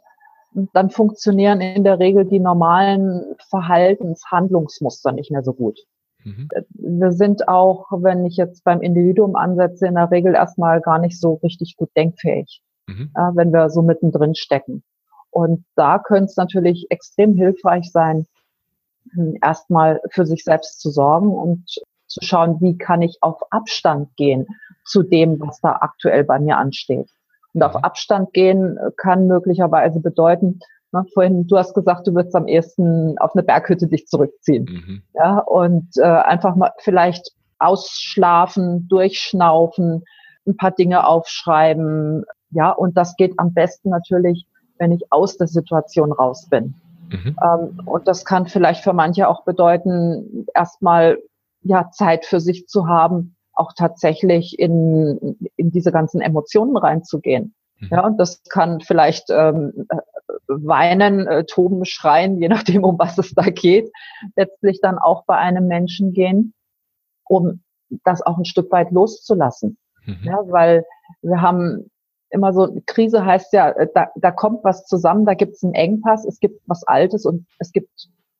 [0.74, 5.80] dann funktionieren in der Regel die normalen Verhaltenshandlungsmuster nicht mehr so gut.
[6.24, 6.48] Mhm.
[6.52, 11.00] Äh, wir sind auch, wenn ich jetzt beim Individuum ansetze, in der Regel erstmal gar
[11.00, 13.12] nicht so richtig gut denkfähig, mhm.
[13.16, 14.84] äh, wenn wir so mittendrin stecken.
[15.30, 18.26] Und da könnte es natürlich extrem hilfreich sein,
[19.12, 21.66] hm, erstmal für sich selbst zu sorgen und
[22.08, 24.48] zu schauen, wie kann ich auf Abstand gehen
[24.86, 27.10] zu dem, was da aktuell bei mir ansteht.
[27.56, 27.84] Und auf mhm.
[27.84, 30.60] Abstand gehen kann möglicherweise bedeuten,
[30.92, 34.66] ne, vorhin, du hast gesagt, du würdest am ehesten auf eine Berghütte dich zurückziehen.
[34.66, 35.02] Mhm.
[35.14, 40.04] Ja, und äh, einfach mal vielleicht ausschlafen, durchschnaufen,
[40.46, 42.26] ein paar Dinge aufschreiben.
[42.52, 44.46] Ja, und das geht am besten natürlich,
[44.78, 46.76] wenn ich aus der Situation raus bin.
[47.10, 47.36] Mhm.
[47.42, 51.18] Ähm, und das kann vielleicht für manche auch bedeuten, erstmal
[51.62, 57.56] ja Zeit für sich zu haben, auch tatsächlich in, in diese ganzen Emotionen reinzugehen.
[57.80, 57.88] Mhm.
[57.92, 59.88] Ja, und das kann vielleicht ähm,
[60.48, 63.92] weinen, äh, toben, schreien, je nachdem, um was es da geht,
[64.36, 66.54] letztlich dann auch bei einem Menschen gehen,
[67.26, 67.62] um
[68.04, 69.78] das auch ein Stück weit loszulassen.
[70.06, 70.20] Mhm.
[70.24, 70.86] Ja, weil
[71.22, 71.90] wir haben
[72.30, 75.74] immer so, Krise heißt ja, äh, da, da kommt was zusammen, da gibt es einen
[75.74, 77.90] Engpass, es gibt was Altes und es gibt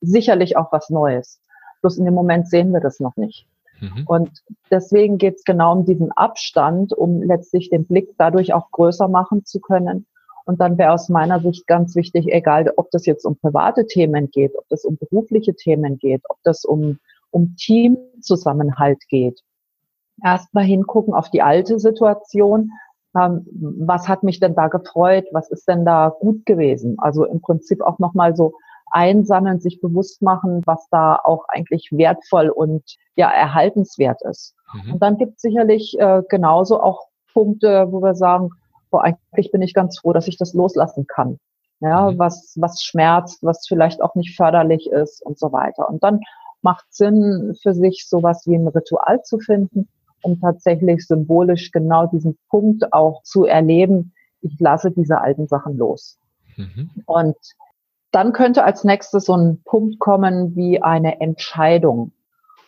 [0.00, 1.40] sicherlich auch was Neues.
[1.80, 3.46] Bloß in dem Moment sehen wir das noch nicht.
[3.80, 4.04] Mhm.
[4.06, 9.08] Und deswegen geht es genau um diesen Abstand, um letztlich den Blick dadurch auch größer
[9.08, 10.06] machen zu können.
[10.44, 14.30] Und dann wäre aus meiner Sicht ganz wichtig, egal ob das jetzt um private Themen
[14.30, 16.98] geht, ob das um berufliche Themen geht, ob das um,
[17.30, 19.42] um Teamzusammenhalt geht,
[20.22, 22.70] erstmal hingucken auf die alte Situation.
[23.16, 25.26] Ähm, was hat mich denn da gefreut?
[25.32, 26.96] Was ist denn da gut gewesen?
[26.98, 28.52] Also im Prinzip auch nochmal so
[28.90, 32.82] einsammeln, sich bewusst machen, was da auch eigentlich wertvoll und
[33.16, 34.54] ja erhaltenswert ist.
[34.72, 34.94] Mhm.
[34.94, 38.50] Und dann gibt es sicherlich äh, genauso auch Punkte, wo wir sagen,
[38.90, 41.38] boah, eigentlich bin ich ganz froh, dass ich das loslassen kann.
[41.80, 42.18] Ja, mhm.
[42.18, 45.88] was, was schmerzt, was vielleicht auch nicht förderlich ist und so weiter.
[45.88, 46.20] Und dann
[46.62, 49.88] macht Sinn für sich sowas wie ein Ritual zu finden,
[50.22, 56.18] um tatsächlich symbolisch genau diesen Punkt auch zu erleben, ich lasse diese alten Sachen los.
[56.56, 56.90] Mhm.
[57.04, 57.36] Und
[58.12, 62.12] dann könnte als nächstes so ein Punkt kommen wie eine Entscheidung.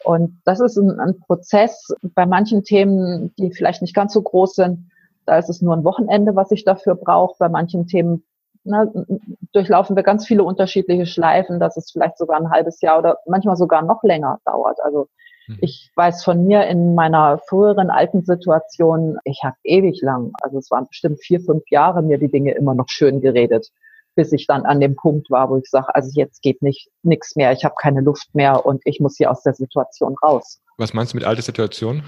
[0.04, 4.54] Und das ist ein, ein, Prozess bei manchen Themen, die vielleicht nicht ganz so groß
[4.54, 4.90] sind.
[5.26, 7.36] Da ist es nur ein Wochenende, was ich dafür brauche.
[7.38, 8.24] Bei manchen Themen
[8.64, 8.90] ne,
[9.52, 13.56] durchlaufen wir ganz viele unterschiedliche Schleifen, dass es vielleicht sogar ein halbes Jahr oder manchmal
[13.56, 14.80] sogar noch länger dauert.
[14.82, 15.08] Also
[15.48, 15.58] mhm.
[15.60, 20.70] ich weiß von mir in meiner früheren alten Situation, ich habe ewig lang, also es
[20.70, 23.70] waren bestimmt vier, fünf Jahre, mir die Dinge immer noch schön geredet
[24.18, 27.36] bis ich dann an dem Punkt war, wo ich sage, also jetzt geht nicht nichts
[27.36, 30.60] mehr, ich habe keine Luft mehr und ich muss hier aus der Situation raus.
[30.76, 32.02] Was meinst du mit alte Situation?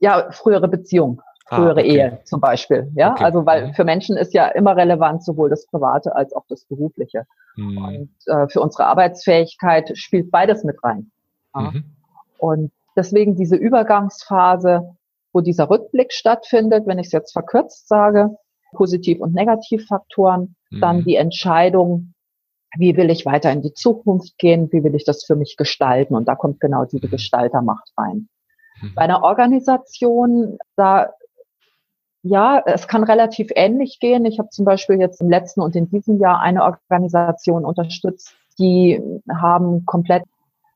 [0.00, 1.98] Ja, frühere Beziehung, ah, frühere ah, okay.
[1.98, 2.90] Ehe zum Beispiel.
[2.96, 3.22] Ja, okay.
[3.22, 3.74] also weil mhm.
[3.74, 7.26] für Menschen ist ja immer relevant sowohl das Private als auch das Berufliche.
[7.54, 7.78] Mhm.
[7.78, 11.12] Und äh, für unsere Arbeitsfähigkeit spielt beides mit rein.
[11.54, 11.60] Ja.
[11.60, 11.84] Mhm.
[12.38, 14.96] Und deswegen diese Übergangsphase,
[15.32, 18.36] wo dieser Rückblick stattfindet, wenn ich es jetzt verkürzt sage,
[18.72, 20.80] Positiv- und Negativfaktoren, mhm.
[20.80, 22.14] dann die Entscheidung,
[22.76, 26.14] wie will ich weiter in die Zukunft gehen, wie will ich das für mich gestalten
[26.14, 27.10] und da kommt genau diese mhm.
[27.10, 28.28] Gestaltermacht rein.
[28.82, 28.92] Mhm.
[28.94, 31.10] Bei einer Organisation, da
[32.28, 34.24] ja, es kann relativ ähnlich gehen.
[34.24, 39.00] Ich habe zum Beispiel jetzt im letzten und in diesem Jahr eine Organisation unterstützt, die
[39.30, 40.24] haben komplett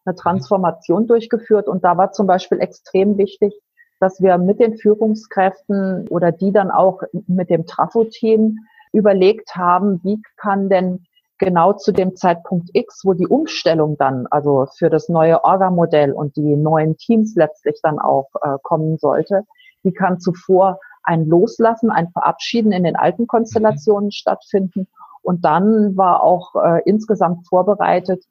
[0.05, 3.53] eine Transformation durchgeführt und da war zum Beispiel extrem wichtig,
[4.01, 8.59] dass wir mit den Führungskräften oder die dann auch mit dem Trafo-Team
[8.93, 11.05] überlegt haben, wie kann denn
[11.39, 16.37] genau zu dem Zeitpunkt X, wo die Umstellung dann, also für das neue Orga-Modell und
[16.37, 19.45] die neuen Teams letztlich dann auch äh, kommen sollte,
[19.83, 24.13] wie kann zuvor ein Loslassen, ein Verabschieden in den alten Konstellationen mhm.
[24.13, 24.87] stattfinden.
[25.23, 28.25] Und dann war auch äh, insgesamt vorbereitet,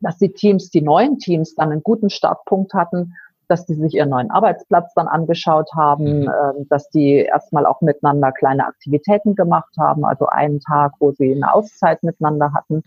[0.00, 3.14] dass die Teams, die neuen Teams dann einen guten Startpunkt hatten,
[3.48, 6.28] dass die sich ihren neuen Arbeitsplatz dann angeschaut haben, mhm.
[6.28, 11.32] ähm, dass die erstmal auch miteinander kleine Aktivitäten gemacht haben, also einen Tag, wo sie
[11.32, 12.82] eine Auszeit miteinander hatten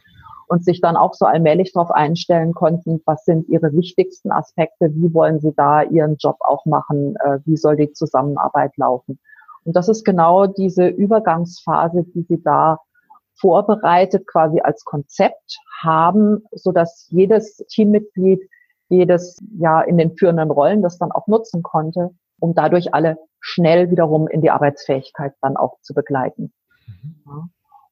[0.47, 5.13] und sich dann auch so allmählich darauf einstellen konnten, was sind ihre wichtigsten Aspekte, wie
[5.13, 9.19] wollen sie da ihren Job auch machen, äh, wie soll die Zusammenarbeit laufen.
[9.63, 12.79] Und das ist genau diese Übergangsphase, die sie da
[13.35, 18.41] vorbereitet quasi als Konzept haben, so dass jedes Teammitglied
[18.89, 23.89] jedes ja in den führenden Rollen das dann auch nutzen konnte, um dadurch alle schnell
[23.89, 26.52] wiederum in die Arbeitsfähigkeit dann auch zu begleiten.
[26.88, 27.15] Mhm.
[27.25, 27.49] Ja.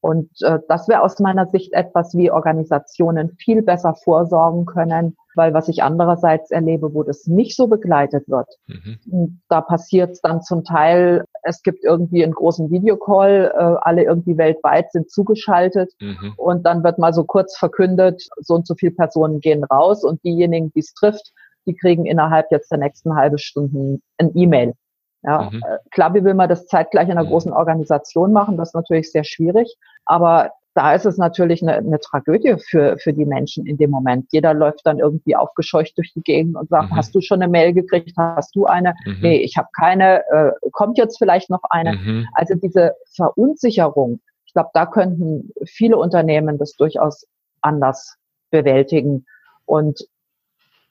[0.07, 5.53] Und äh, das wäre aus meiner Sicht etwas, wie Organisationen viel besser vorsorgen können, weil
[5.53, 9.41] was ich andererseits erlebe, wo das nicht so begleitet wird, mhm.
[9.49, 14.37] da passiert es dann zum Teil, es gibt irgendwie einen großen Videocall, äh, alle irgendwie
[14.37, 16.35] weltweit sind zugeschaltet mhm.
[16.37, 20.23] und dann wird mal so kurz verkündet, so und so viele Personen gehen raus und
[20.23, 21.33] diejenigen, die es trifft,
[21.65, 24.73] die kriegen innerhalb jetzt der nächsten halbe Stunden ein E-Mail
[25.23, 25.61] ja, mhm.
[25.63, 27.29] Äh, klar, wie will man das zeitgleich in einer mhm.
[27.29, 28.57] großen Organisation machen?
[28.57, 29.75] Das ist natürlich sehr schwierig.
[30.05, 34.27] Aber da ist es natürlich eine, eine Tragödie für, für die Menschen in dem Moment.
[34.31, 36.95] Jeder läuft dann irgendwie aufgescheucht durch die Gegend und sagt, mhm.
[36.95, 38.13] hast du schon eine Mail gekriegt?
[38.15, 38.93] Hast du eine?
[39.05, 39.17] Mhm.
[39.21, 40.21] Nee, ich habe keine.
[40.29, 41.93] Äh, kommt jetzt vielleicht noch eine?
[41.93, 42.27] Mhm.
[42.33, 47.25] Also diese Verunsicherung, ich glaube, da könnten viele Unternehmen das durchaus
[47.61, 48.15] anders
[48.51, 49.25] bewältigen.
[49.65, 50.07] Und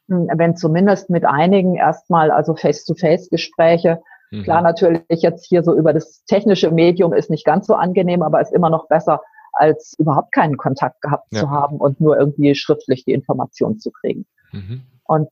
[0.08, 4.02] hm, wenn zumindest mit einigen erstmal, also Face-to-Face-Gespräche,
[4.36, 4.42] Mhm.
[4.42, 8.40] Klar, natürlich jetzt hier so über das technische Medium ist nicht ganz so angenehm, aber
[8.40, 9.22] ist immer noch besser,
[9.52, 11.40] als überhaupt keinen Kontakt gehabt ja.
[11.40, 14.26] zu haben und nur irgendwie schriftlich die Information zu kriegen.
[14.52, 14.82] Mhm.
[15.04, 15.28] Und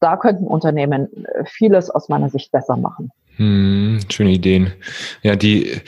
[0.00, 3.10] da könnten Unternehmen äh, vieles aus meiner Sicht besser machen.
[3.36, 4.72] Hm, schöne Ideen.
[5.22, 5.80] Ja, die,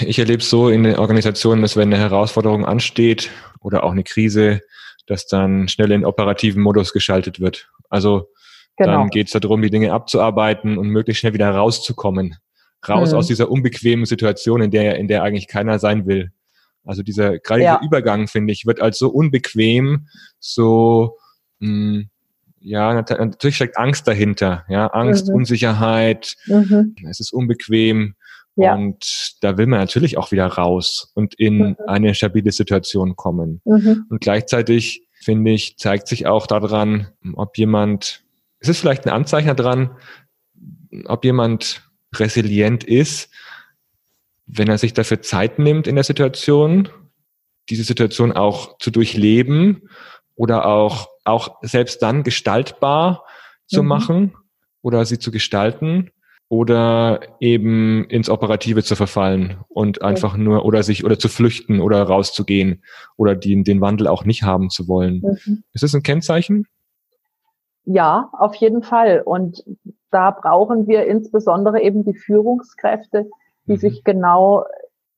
[0.00, 4.04] ich erlebe es so in den Organisationen, dass wenn eine Herausforderung ansteht oder auch eine
[4.04, 4.60] Krise,
[5.06, 7.70] dass dann schnell in operativen Modus geschaltet wird.
[7.88, 8.28] Also
[8.76, 8.92] Genau.
[8.92, 12.36] Dann geht es darum, die Dinge abzuarbeiten und möglichst schnell wieder rauszukommen.
[12.86, 13.18] Raus mhm.
[13.18, 16.32] aus dieser unbequemen Situation, in der, in der eigentlich keiner sein will.
[16.84, 17.76] Also dieser, gerade ja.
[17.76, 20.08] dieser Übergang, finde ich, wird als so unbequem,
[20.38, 21.16] so,
[21.60, 22.10] mh, hm,
[22.60, 25.34] ja, natürlich steckt Angst dahinter, ja, Angst, mhm.
[25.34, 26.94] Unsicherheit, mhm.
[27.08, 28.14] es ist unbequem.
[28.56, 28.74] Ja.
[28.74, 31.76] Und da will man natürlich auch wieder raus und in mhm.
[31.86, 33.60] eine stabile Situation kommen.
[33.64, 34.06] Mhm.
[34.08, 38.23] Und gleichzeitig, finde ich, zeigt sich auch daran, ob jemand,
[38.64, 39.90] es ist vielleicht ein Anzeichen daran,
[41.04, 41.82] ob jemand
[42.14, 43.30] resilient ist,
[44.46, 46.88] wenn er sich dafür Zeit nimmt in der Situation,
[47.68, 49.90] diese Situation auch zu durchleben
[50.34, 53.26] oder auch, auch selbst dann gestaltbar
[53.66, 53.88] zu mhm.
[53.88, 54.34] machen
[54.80, 56.10] oder sie zu gestalten
[56.48, 62.02] oder eben ins Operative zu verfallen und einfach nur oder sich oder zu flüchten oder
[62.02, 62.82] rauszugehen
[63.18, 65.20] oder die, den Wandel auch nicht haben zu wollen.
[65.20, 65.64] Mhm.
[65.74, 66.66] Ist das ein Kennzeichen?
[67.84, 69.22] Ja, auf jeden Fall.
[69.24, 69.62] Und
[70.10, 73.28] da brauchen wir insbesondere eben die Führungskräfte,
[73.66, 73.78] die mhm.
[73.78, 74.64] sich genau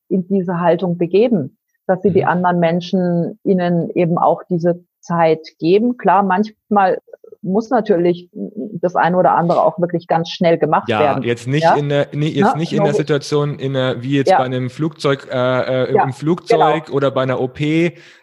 [0.09, 2.13] in diese Haltung begeben, dass sie mhm.
[2.13, 5.97] die anderen Menschen ihnen eben auch diese Zeit geben.
[5.97, 6.99] Klar, manchmal
[7.41, 8.29] muss natürlich
[8.81, 11.23] das eine oder andere auch wirklich ganz schnell gemacht ja, werden.
[11.23, 14.17] Jetzt nicht ja, in der, nee, jetzt ja, nicht in der Situation, in der, wie
[14.17, 14.37] jetzt ja.
[14.37, 16.97] bei einem Flugzeug, äh, äh, im Flugzeug genau.
[16.97, 17.59] oder bei einer OP.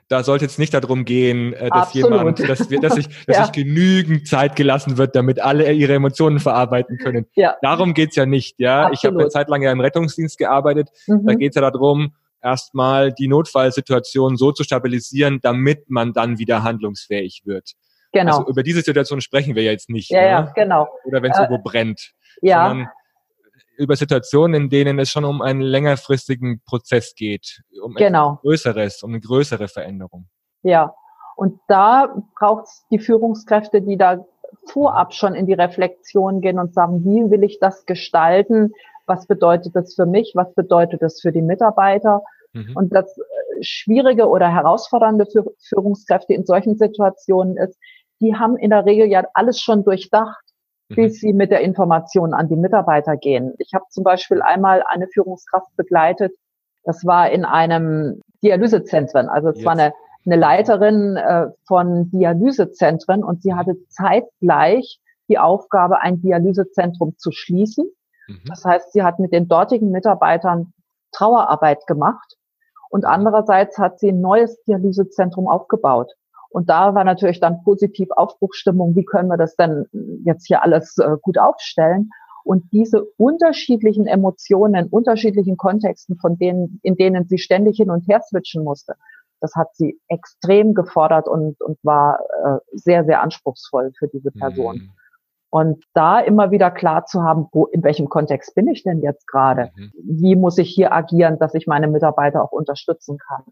[0.09, 2.11] Da sollte es nicht darum gehen, äh, dass Absolut.
[2.11, 6.41] jemand, dass, wir, dass, ich, dass sich genügend Zeit gelassen wird, damit alle ihre Emotionen
[6.41, 7.27] verarbeiten können.
[7.35, 7.57] Ja.
[7.63, 8.57] Darum geht's ja nicht.
[8.59, 8.99] Ja, Absolut.
[8.99, 10.91] ich habe eine Zeit lang ja im Rettungsdienst gearbeitet.
[11.07, 11.27] Mhm.
[11.27, 17.43] Da geht's ja darum, erstmal die Notfallsituation so zu stabilisieren, damit man dann wieder handlungsfähig
[17.45, 17.73] wird.
[18.13, 18.39] Genau.
[18.39, 20.11] Also über diese Situation sprechen wir jetzt nicht.
[20.11, 20.27] Ja, ne?
[20.27, 20.89] ja genau.
[21.05, 22.13] Oder wenn es äh, irgendwo brennt.
[22.43, 22.69] Ja.
[22.69, 22.89] Sondern
[23.77, 28.39] über Situationen, in denen es schon um einen längerfristigen Prozess geht, um genau.
[28.43, 30.29] Größeres, um eine größere Veränderung.
[30.63, 30.95] Ja,
[31.37, 34.25] und da braucht es die Führungskräfte, die da
[34.67, 38.73] vorab schon in die Reflexion gehen und sagen, wie will ich das gestalten?
[39.07, 40.33] Was bedeutet das für mich?
[40.35, 42.23] Was bedeutet das für die Mitarbeiter?
[42.53, 42.77] Mhm.
[42.77, 43.23] Und das äh,
[43.63, 47.79] Schwierige oder Herausfordernde für Führungskräfte in solchen Situationen ist,
[48.21, 50.44] die haben in der Regel ja alles schon durchdacht,
[50.97, 51.03] mhm.
[51.03, 53.55] bis sie mit der Information an die Mitarbeiter gehen.
[53.59, 56.33] Ich habe zum Beispiel einmal eine Führungskraft begleitet,
[56.85, 59.65] das war in einem Dialysezentren, also es Jetzt.
[59.65, 59.93] war eine,
[60.27, 67.91] eine Leiterin äh, von Dialysezentren und sie hatte zeitgleich die Aufgabe, ein Dialysezentrum zu schließen.
[68.29, 68.43] Mhm.
[68.47, 70.73] Das heißt, sie hat mit den dortigen Mitarbeitern
[71.13, 72.37] Trauerarbeit gemacht
[72.91, 76.13] und andererseits hat sie ein neues Dialysezentrum aufgebaut.
[76.55, 79.87] Und da war natürlich dann positiv Aufbruchstimmung, wie können wir das denn
[80.25, 82.11] jetzt hier alles äh, gut aufstellen?
[82.45, 88.07] Und diese unterschiedlichen Emotionen, in unterschiedlichen Kontexten, von denen, in denen sie ständig hin und
[88.07, 88.95] her switchen musste,
[89.41, 94.77] das hat sie extrem gefordert und, und war äh, sehr, sehr anspruchsvoll für diese Person.
[94.77, 94.91] Mhm.
[95.51, 99.27] Und da immer wieder klar zu haben, wo, in welchem Kontext bin ich denn jetzt
[99.27, 99.73] gerade?
[99.75, 99.93] Mhm.
[100.05, 103.43] Wie muss ich hier agieren, dass ich meine Mitarbeiter auch unterstützen kann?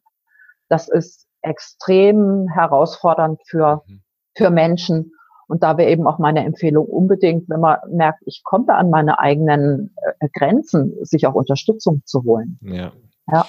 [0.68, 4.02] Das ist extrem herausfordernd für, mhm.
[4.36, 5.12] für Menschen.
[5.48, 8.90] Und da wäre eben auch meine Empfehlung unbedingt, wenn man merkt, ich komme da an
[8.90, 12.58] meine eigenen äh, Grenzen, sich auch Unterstützung zu holen.
[12.62, 12.92] Ja.
[13.30, 13.46] ja.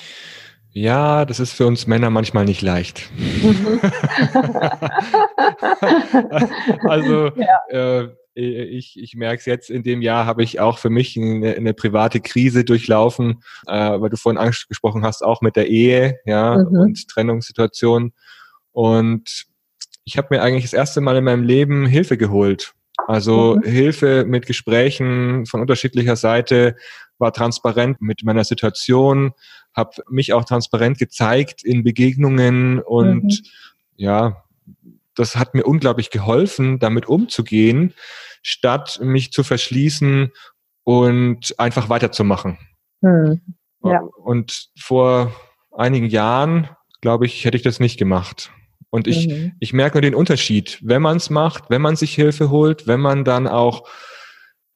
[0.76, 3.12] Ja, das ist für uns Männer manchmal nicht leicht.
[3.16, 3.80] Mhm.
[6.89, 7.62] also ja.
[7.70, 11.18] äh, äh, ich, ich merke es jetzt, in dem Jahr habe ich auch für mich
[11.18, 16.20] eine, eine private Krise durchlaufen, äh, weil du vorhin angesprochen hast, auch mit der Ehe
[16.26, 16.80] ja, mhm.
[16.80, 18.14] und Trennungssituation.
[18.72, 19.46] Und
[20.04, 22.74] ich habe mir eigentlich das erste Mal in meinem Leben Hilfe geholt.
[23.08, 23.64] Also mhm.
[23.64, 26.76] Hilfe mit Gesprächen von unterschiedlicher Seite,
[27.20, 29.32] war transparent mit meiner Situation,
[29.74, 33.46] habe mich auch transparent gezeigt in Begegnungen und mhm.
[33.96, 34.44] ja,
[35.16, 37.93] das hat mir unglaublich geholfen, damit umzugehen,
[38.41, 40.32] statt mich zu verschließen
[40.84, 42.57] und einfach weiterzumachen.
[43.01, 43.41] Hm.
[43.84, 43.99] Ja.
[44.24, 45.34] Und vor
[45.72, 46.70] einigen Jahren,
[47.01, 48.51] glaube ich, hätte ich das nicht gemacht.
[48.89, 49.53] Und ich, mhm.
[49.59, 52.99] ich merke nur den Unterschied, wenn man es macht, wenn man sich Hilfe holt, wenn
[52.99, 53.89] man dann auch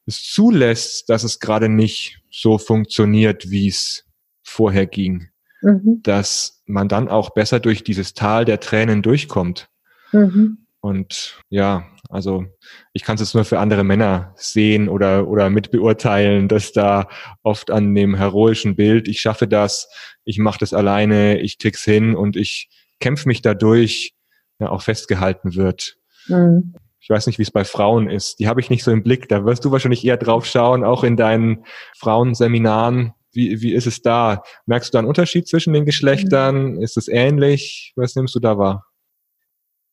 [0.07, 4.05] es zulässt, dass es gerade nicht so funktioniert, wie es
[4.43, 5.27] vorher ging,
[5.61, 6.01] mhm.
[6.01, 9.69] dass man dann auch besser durch dieses Tal der Tränen durchkommt.
[10.11, 10.59] Mhm.
[10.79, 12.45] Und ja, also
[12.93, 17.09] ich kann es jetzt nur für andere Männer sehen oder, oder mit beurteilen, dass da
[17.43, 19.89] oft an dem heroischen Bild, ich schaffe das,
[20.23, 24.13] ich mache das alleine, ich tick's hin und ich kämpfe mich dadurch,
[24.59, 25.97] ja, auch festgehalten wird.
[26.27, 26.75] Mhm.
[26.99, 28.39] Ich weiß nicht, wie es bei Frauen ist.
[28.39, 29.29] Die habe ich nicht so im Blick.
[29.29, 31.63] Da wirst du wahrscheinlich eher drauf schauen, auch in deinen
[31.97, 33.13] Frauenseminaren.
[33.31, 34.43] Wie, wie ist es da?
[34.65, 36.73] Merkst du da einen Unterschied zwischen den Geschlechtern?
[36.73, 36.81] Mhm.
[36.81, 37.93] Ist es ähnlich?
[37.95, 38.86] Was nimmst du da wahr?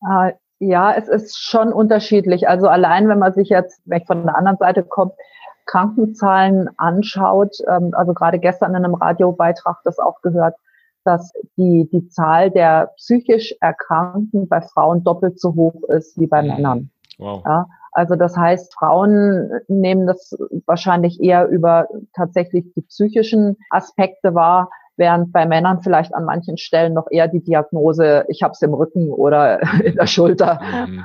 [0.09, 2.49] Äh, ja, es ist schon unterschiedlich.
[2.49, 5.13] Also allein, wenn man sich jetzt, wenn ich von der anderen Seite komme,
[5.67, 10.55] Krankenzahlen anschaut, ähm, also gerade gestern in einem Radiobeitrag das auch gehört,
[11.05, 16.43] dass die, die Zahl der psychisch Erkrankten bei Frauen doppelt so hoch ist wie bei
[16.43, 16.49] mhm.
[16.49, 16.91] Männern.
[17.19, 17.43] Wow.
[17.45, 20.37] Ja, also das heißt, Frauen nehmen das
[20.67, 26.95] wahrscheinlich eher über tatsächlich die psychischen Aspekte wahr, während bei Männern vielleicht an manchen Stellen
[26.95, 30.61] noch eher die Diagnose, ich habe es im Rücken oder in der Schulter.
[30.87, 31.05] Mhm.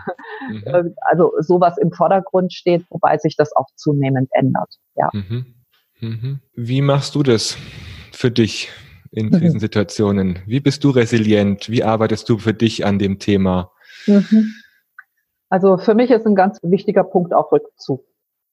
[0.49, 0.95] Mhm.
[1.01, 4.75] Also sowas im Vordergrund steht, wobei sich das auch zunehmend ändert.
[4.95, 5.09] Ja.
[5.13, 5.45] Mhm.
[5.99, 6.39] mhm.
[6.55, 7.57] Wie machst du das
[8.11, 8.69] für dich
[9.11, 10.39] in Krisensituationen?
[10.45, 11.69] Wie bist du resilient?
[11.69, 13.71] Wie arbeitest du für dich an dem Thema?
[14.05, 14.53] Mhm.
[15.49, 18.05] Also für mich ist ein ganz wichtiger Punkt auch Rückzug.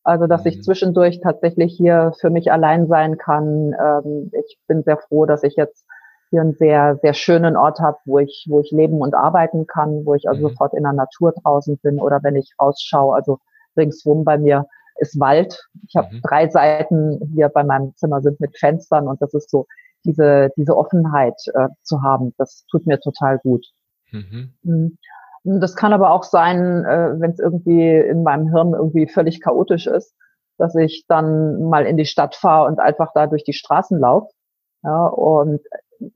[0.06, 0.62] Also, dass ich mhm.
[0.62, 3.74] zwischendurch tatsächlich hier für mich allein sein kann.
[3.74, 5.84] Ähm, ich bin sehr froh, dass ich jetzt
[6.30, 10.06] hier einen sehr, sehr schönen Ort habe, wo ich, wo ich leben und arbeiten kann,
[10.06, 10.50] wo ich also mhm.
[10.50, 13.40] sofort in der Natur draußen bin oder wenn ich rausschaue, also
[13.76, 14.66] ringsrum bei mir
[15.00, 15.60] ist Wald.
[15.88, 16.20] Ich habe mhm.
[16.22, 19.66] drei Seiten hier bei meinem Zimmer sind mit Fenstern und das ist so
[20.04, 22.32] diese, diese Offenheit äh, zu haben.
[22.38, 23.66] Das tut mir total gut.
[24.12, 24.98] Mhm.
[25.48, 29.86] Das kann aber auch sein, äh, wenn es irgendwie in meinem Hirn irgendwie völlig chaotisch
[29.86, 30.12] ist,
[30.58, 34.32] dass ich dann mal in die Stadt fahre und einfach da durch die Straßen laufe.
[34.82, 35.60] Ja, und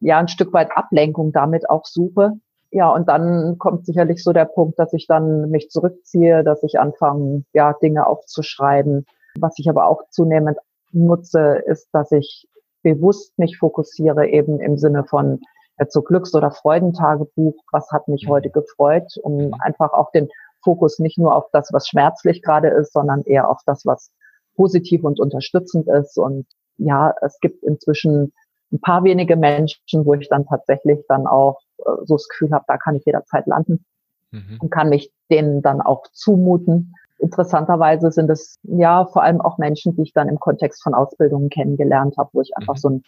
[0.01, 2.33] ja, ein Stück weit Ablenkung damit auch suche.
[2.73, 6.81] Ja, und dann kommt sicherlich so der Punkt, dass ich dann mich zurückziehe, dass ich
[6.81, 9.07] anfange, ja, Dinge aufzuschreiben.
[9.39, 10.59] Was ich aber auch zunehmend
[10.93, 12.49] nutze, ist, dass ich
[12.83, 15.41] bewusst mich fokussiere eben im Sinne von
[15.89, 18.31] so Glücks- oder Freudentagebuch, was hat mich mhm.
[18.31, 19.55] heute gefreut, um mhm.
[19.61, 20.29] einfach auch den
[20.63, 24.13] Fokus nicht nur auf das, was schmerzlich gerade ist, sondern eher auf das, was
[24.57, 26.19] positiv und unterstützend ist.
[26.19, 28.33] Und ja, es gibt inzwischen
[28.73, 32.65] ein paar wenige Menschen, wo ich dann tatsächlich dann auch äh, so das Gefühl habe,
[32.69, 33.85] da kann ich jederzeit landen
[34.31, 34.59] mhm.
[34.61, 36.95] und kann mich denen dann auch zumuten.
[37.19, 41.51] Interessanterweise sind es ja vor allem auch Menschen, die ich dann im Kontext von Ausbildungen
[41.51, 42.79] kennengelernt habe, wo ich einfach mhm.
[42.79, 43.05] so ein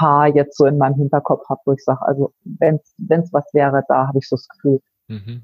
[0.00, 3.84] paar jetzt so in meinem Hinterkopf habe, wo ich sage, also wenn es was wäre,
[3.88, 5.42] da habe ich so das Gefühl, mhm.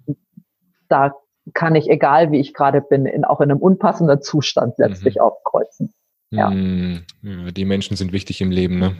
[0.88, 1.14] da
[1.52, 5.20] kann ich, egal wie ich gerade bin, in, auch in einem unpassenden Zustand letztlich mhm.
[5.20, 5.94] aufkreuzen.
[6.30, 6.50] Ja.
[6.50, 7.04] Mhm.
[7.22, 8.96] Die Menschen sind wichtig im Leben, ne?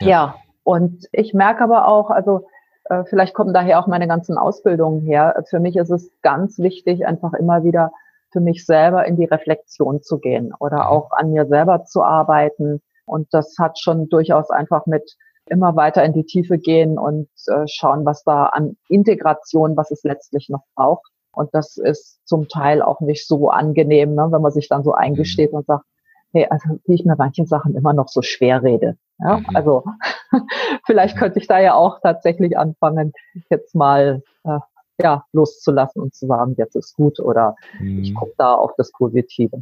[0.00, 0.34] Ja, ja.
[0.62, 2.46] und ich merke aber auch, also
[2.84, 5.42] äh, vielleicht kommen daher auch meine ganzen Ausbildungen her.
[5.48, 7.90] Für mich ist es ganz wichtig, einfach immer wieder
[8.30, 10.88] für mich selber in die Reflexion zu gehen oder mhm.
[10.88, 16.04] auch an mir selber zu arbeiten, und das hat schon durchaus einfach mit immer weiter
[16.04, 20.62] in die Tiefe gehen und äh, schauen, was da an Integration, was es letztlich noch
[20.74, 21.10] braucht.
[21.32, 24.92] Und das ist zum Teil auch nicht so angenehm, ne, wenn man sich dann so
[24.92, 25.58] eingesteht mhm.
[25.58, 25.84] und sagt,
[26.32, 28.96] hey, also wie ich mir manche Sachen immer noch so schwer rede.
[29.18, 29.46] Ja, mhm.
[29.54, 29.84] also
[30.86, 33.12] vielleicht könnte ich da ja auch tatsächlich anfangen,
[33.50, 34.58] jetzt mal äh,
[35.00, 38.02] ja, loszulassen und zu sagen, jetzt ist gut oder mhm.
[38.02, 39.60] ich gucke da auf das Positive.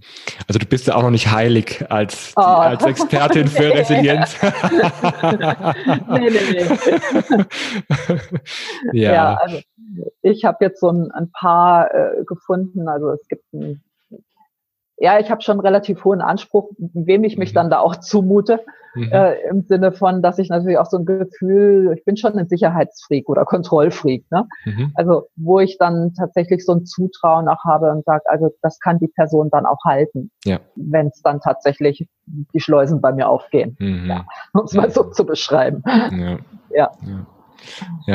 [0.49, 2.41] Also du bist ja auch noch nicht heilig als, oh.
[2.41, 4.37] als Expertin für Resilienz.
[4.43, 6.67] nee, nee,
[8.93, 9.01] nee.
[9.01, 9.13] ja.
[9.13, 9.61] ja, also
[10.23, 12.89] ich habe jetzt so ein, ein paar äh, gefunden.
[12.89, 13.83] Also es gibt ein
[14.99, 17.55] ja, ich habe schon relativ hohen Anspruch, wem ich mich mhm.
[17.55, 18.61] dann da auch zumute,
[18.95, 19.13] mhm.
[19.13, 22.49] äh, im Sinne von, dass ich natürlich auch so ein Gefühl, ich bin schon ein
[22.49, 24.47] Sicherheitsfreak oder Kontrollfreak, ne?
[24.65, 24.93] Mhm.
[24.95, 28.99] Also wo ich dann tatsächlich so ein Zutrauen auch habe und sage, also das kann
[28.99, 30.61] die Person dann auch halten, ja.
[30.77, 34.07] wenn es dann tatsächlich die Schleusen bei mir aufgehen, mhm.
[34.07, 34.25] ja,
[34.55, 35.83] um es mal so zu beschreiben.
[35.87, 36.39] ja.
[36.71, 36.91] ja.
[37.07, 37.27] Ja,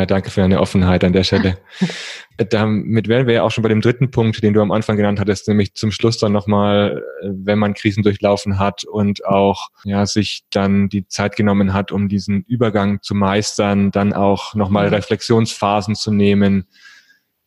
[0.06, 1.58] danke für deine Offenheit an der Stelle.
[2.50, 5.20] Damit wären wir ja auch schon bei dem dritten Punkt, den du am Anfang genannt
[5.20, 10.44] hattest, nämlich zum Schluss dann nochmal, wenn man Krisen durchlaufen hat und auch ja, sich
[10.50, 14.96] dann die Zeit genommen hat, um diesen Übergang zu meistern, dann auch nochmal mhm.
[14.96, 16.68] Reflexionsphasen zu nehmen.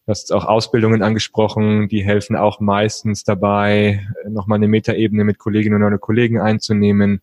[0.07, 5.83] Du hast auch Ausbildungen angesprochen, die helfen auch meistens dabei, nochmal eine Metaebene mit Kolleginnen
[5.83, 7.23] und Kollegen einzunehmen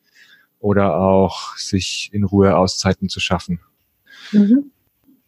[0.59, 3.59] oder auch sich in Ruhe Auszeiten zu schaffen.
[4.31, 4.71] Mhm.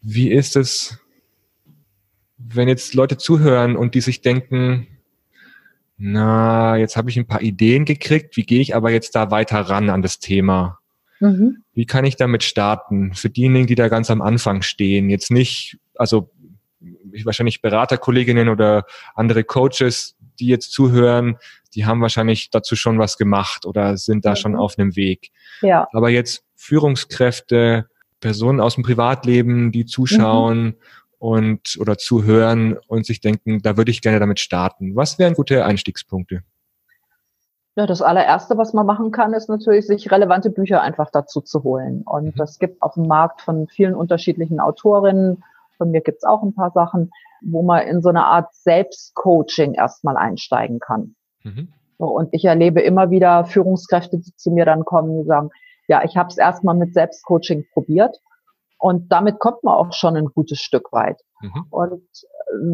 [0.02, 1.00] Wie ist es,
[2.38, 4.88] wenn jetzt Leute zuhören und die sich denken,
[5.98, 9.62] na, jetzt habe ich ein paar Ideen gekriegt, wie gehe ich aber jetzt da weiter
[9.62, 10.80] ran an das Thema?
[11.20, 11.64] Mhm.
[11.74, 13.14] Wie kann ich damit starten?
[13.14, 16.32] Für diejenigen, die da ganz am Anfang stehen, jetzt nicht, also
[17.24, 18.86] wahrscheinlich Beraterkolleginnen oder
[19.16, 21.38] andere Coaches, die jetzt zuhören,
[21.76, 24.36] die haben wahrscheinlich dazu schon was gemacht oder sind da mhm.
[24.36, 25.30] schon auf einem Weg.
[25.62, 25.88] Ja.
[25.94, 27.88] Aber jetzt Führungskräfte,
[28.24, 30.76] Personen aus dem Privatleben, die zuschauen mhm.
[31.20, 34.96] und oder zuhören und sich denken, da würde ich gerne damit starten.
[34.96, 36.42] Was wären gute Einstiegspunkte?
[37.76, 41.64] Ja, das allererste, was man machen kann, ist natürlich, sich relevante Bücher einfach dazu zu
[41.64, 42.04] holen.
[42.04, 42.46] Und mhm.
[42.60, 45.44] gibt auf dem Markt von vielen unterschiedlichen Autorinnen.
[45.78, 47.12] Von mir gibt es auch ein paar Sachen,
[47.42, 51.16] wo man in so eine Art Selbstcoaching erstmal einsteigen kann.
[51.44, 51.70] Mhm.
[51.98, 55.50] So, und ich erlebe immer wieder Führungskräfte, die zu mir dann kommen, die sagen,
[55.88, 58.18] ja, ich habe es erstmal mit Selbstcoaching probiert
[58.78, 61.22] und damit kommt man auch schon ein gutes Stück weit.
[61.42, 61.66] Mhm.
[61.70, 62.04] Und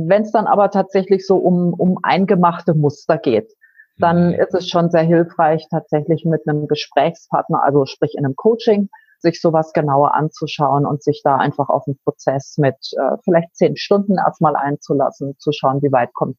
[0.08, 3.54] wenn es dann aber tatsächlich so um, um eingemachte Muster geht,
[3.98, 4.34] dann mhm.
[4.34, 8.90] ist es schon sehr hilfreich, tatsächlich mit einem Gesprächspartner, also sprich in einem Coaching,
[9.20, 13.76] sich sowas genauer anzuschauen und sich da einfach auf den Prozess mit äh, vielleicht zehn
[13.76, 16.38] Stunden erstmal einzulassen, zu schauen, wie weit kommt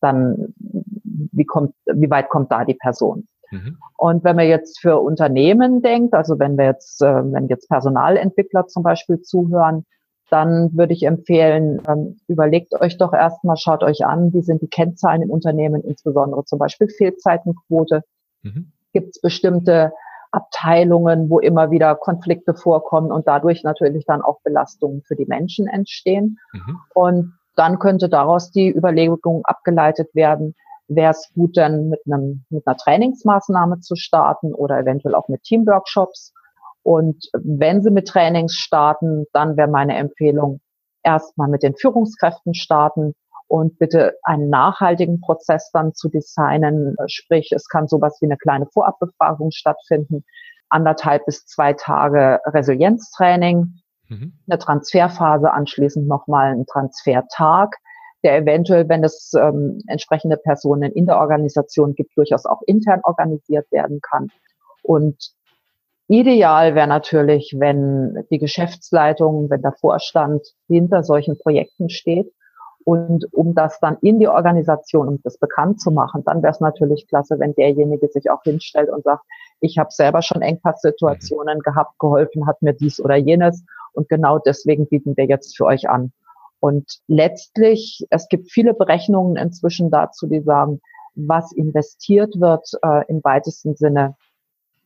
[0.00, 3.28] dann, wie kommt, wie weit kommt da die Person.
[3.50, 3.78] Mhm.
[3.96, 8.66] Und wenn man jetzt für Unternehmen denkt, also wenn wir jetzt, äh, wenn jetzt Personalentwickler
[8.66, 9.84] zum Beispiel zuhören,
[10.30, 14.68] dann würde ich empfehlen, ähm, überlegt euch doch erstmal, schaut euch an, wie sind die
[14.68, 18.02] Kennzahlen im Unternehmen, insbesondere zum Beispiel Fehlzeitenquote.
[18.42, 18.72] Mhm.
[18.92, 19.92] Gibt es bestimmte
[20.30, 25.66] Abteilungen, wo immer wieder Konflikte vorkommen und dadurch natürlich dann auch Belastungen für die Menschen
[25.66, 26.38] entstehen.
[26.52, 26.78] Mhm.
[26.94, 30.54] Und dann könnte daraus die Überlegung abgeleitet werden,
[30.90, 35.42] wäre es gut, dann mit, einem, mit einer Trainingsmaßnahme zu starten oder eventuell auch mit
[35.44, 36.34] Teamworkshops.
[36.82, 40.60] Und wenn Sie mit Trainings starten, dann wäre meine Empfehlung,
[41.02, 43.14] erstmal mit den Führungskräften starten
[43.46, 46.96] und bitte einen nachhaltigen Prozess dann zu designen.
[47.06, 50.24] Sprich, es kann sowas wie eine kleine Vorabbefragung stattfinden,
[50.68, 54.32] anderthalb bis zwei Tage Resilienztraining, mhm.
[54.48, 57.76] eine Transferphase, anschließend nochmal ein Transfertag
[58.22, 63.70] der eventuell, wenn es ähm, entsprechende Personen in der Organisation gibt, durchaus auch intern organisiert
[63.72, 64.28] werden kann.
[64.82, 65.32] Und
[66.08, 72.32] ideal wäre natürlich, wenn die Geschäftsleitung, wenn der Vorstand hinter solchen Projekten steht.
[72.84, 76.60] Und um das dann in die Organisation, um das bekannt zu machen, dann wäre es
[76.60, 79.22] natürlich klasse, wenn derjenige sich auch hinstellt und sagt,
[79.60, 81.62] ich habe selber schon Engpasssituationen mhm.
[81.62, 85.88] gehabt, geholfen hat mir dies oder jenes und genau deswegen bieten wir jetzt für euch
[85.88, 86.12] an.
[86.60, 90.80] Und letztlich, es gibt viele Berechnungen inzwischen dazu, die sagen,
[91.14, 94.16] was investiert wird äh, im weitesten Sinne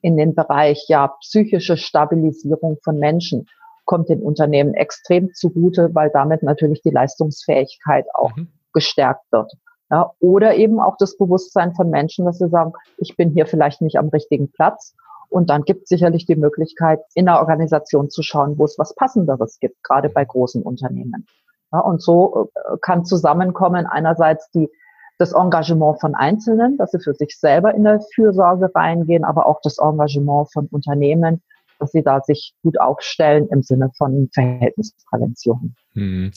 [0.01, 3.47] in den Bereich ja psychische Stabilisierung von Menschen
[3.85, 8.49] kommt den Unternehmen extrem zugute, weil damit natürlich die Leistungsfähigkeit auch mhm.
[8.73, 9.53] gestärkt wird.
[9.91, 13.83] Ja, oder eben auch das Bewusstsein von Menschen, dass sie sagen, ich bin hier vielleicht
[13.83, 14.95] nicht am richtigen Platz.
[15.29, 18.95] Und dann gibt es sicherlich die Möglichkeit, in der Organisation zu schauen, wo es was
[18.95, 21.27] Passenderes gibt, gerade bei großen Unternehmen.
[21.75, 24.71] Ja, und so äh, kann zusammenkommen einerseits die,
[25.19, 29.61] das Engagement von Einzelnen, dass sie für sich selber in der Fürsorge reingehen, aber auch
[29.61, 31.43] das Engagement von Unternehmen,
[31.81, 35.75] dass sie da sich gut aufstellen im Sinne von Verhältnisprävention.
[35.95, 36.31] Hm.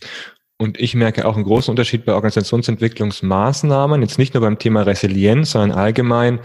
[0.60, 5.52] Und ich merke auch einen großen Unterschied bei Organisationsentwicklungsmaßnahmen, jetzt nicht nur beim Thema Resilienz,
[5.52, 6.40] sondern allgemein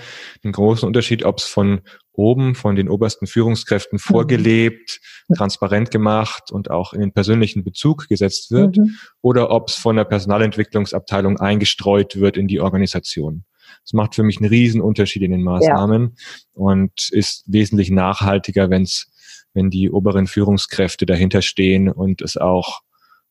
[0.44, 1.80] einen großen Unterschied, ob es von
[2.12, 4.00] oben, von den obersten Führungskräften mhm.
[4.00, 5.34] vorgelebt, mhm.
[5.34, 8.96] transparent gemacht und auch in den persönlichen Bezug gesetzt wird, mhm.
[9.22, 13.44] oder ob es von der Personalentwicklungsabteilung eingestreut wird in die Organisation.
[13.82, 16.42] Das macht für mich einen riesen Unterschied in den Maßnahmen ja.
[16.52, 19.06] und ist wesentlich nachhaltiger, wenn's,
[19.54, 22.82] wenn die oberen Führungskräfte dahinter stehen und es auch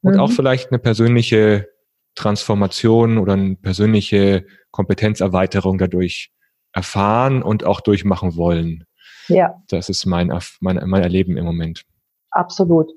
[0.01, 0.19] und mhm.
[0.19, 1.67] auch vielleicht eine persönliche
[2.15, 6.31] Transformation oder eine persönliche Kompetenzerweiterung dadurch
[6.73, 8.85] erfahren und auch durchmachen wollen.
[9.27, 9.61] Ja.
[9.69, 11.83] Das ist mein, mein, mein Erleben im Moment.
[12.31, 12.91] Absolut.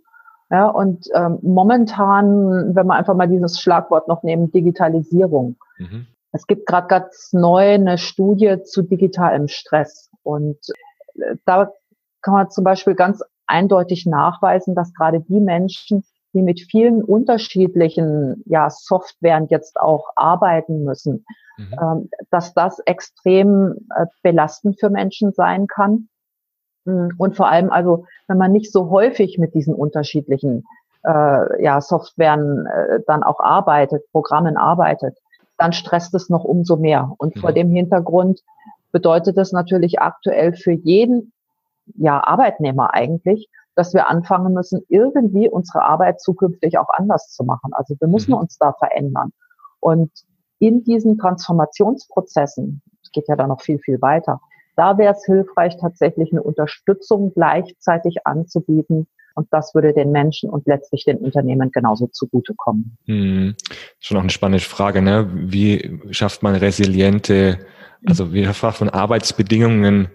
[0.51, 5.57] Ja, und ähm, momentan, wenn wir einfach mal dieses Schlagwort noch nehmen, Digitalisierung.
[5.79, 6.07] Mhm.
[6.33, 10.11] Es gibt gerade ganz neu eine Studie zu digitalem Stress.
[10.23, 10.59] Und
[11.17, 11.73] äh, da
[12.23, 18.43] kann man zum Beispiel ganz eindeutig nachweisen, dass gerade die Menschen, die mit vielen unterschiedlichen
[18.47, 21.25] ja, Softwaren jetzt auch arbeiten müssen,
[21.57, 21.75] mhm.
[21.81, 26.09] ähm, dass das extrem äh, belastend für Menschen sein kann.
[26.85, 30.65] Mm, und vor allem also, wenn man nicht so häufig mit diesen unterschiedlichen
[31.05, 35.17] äh, ja, Softwaren äh, dann auch arbeitet, Programmen arbeitet,
[35.57, 37.13] dann stresst es noch umso mehr.
[37.19, 37.41] Und mhm.
[37.41, 38.41] vor dem Hintergrund
[38.91, 41.33] bedeutet es natürlich aktuell für jeden
[41.97, 47.73] ja, Arbeitnehmer eigentlich, dass wir anfangen müssen, irgendwie unsere Arbeit zukünftig auch anders zu machen.
[47.73, 48.39] Also wir müssen mhm.
[48.39, 49.33] uns da verändern.
[49.81, 50.11] Und
[50.59, 54.41] in diesen Transformationsprozessen, es geht ja da noch viel, viel weiter,
[54.77, 59.07] da wäre es hilfreich, tatsächlich eine Unterstützung gleichzeitig anzubieten.
[59.37, 62.97] Und das würde den Menschen und letztlich den Unternehmen genauso zugutekommen.
[63.07, 63.57] Hm.
[63.99, 65.29] Schon auch eine spannende Frage, ne?
[65.35, 67.59] Wie schafft man resiliente,
[68.07, 70.09] also wie schafft man Arbeitsbedingungen,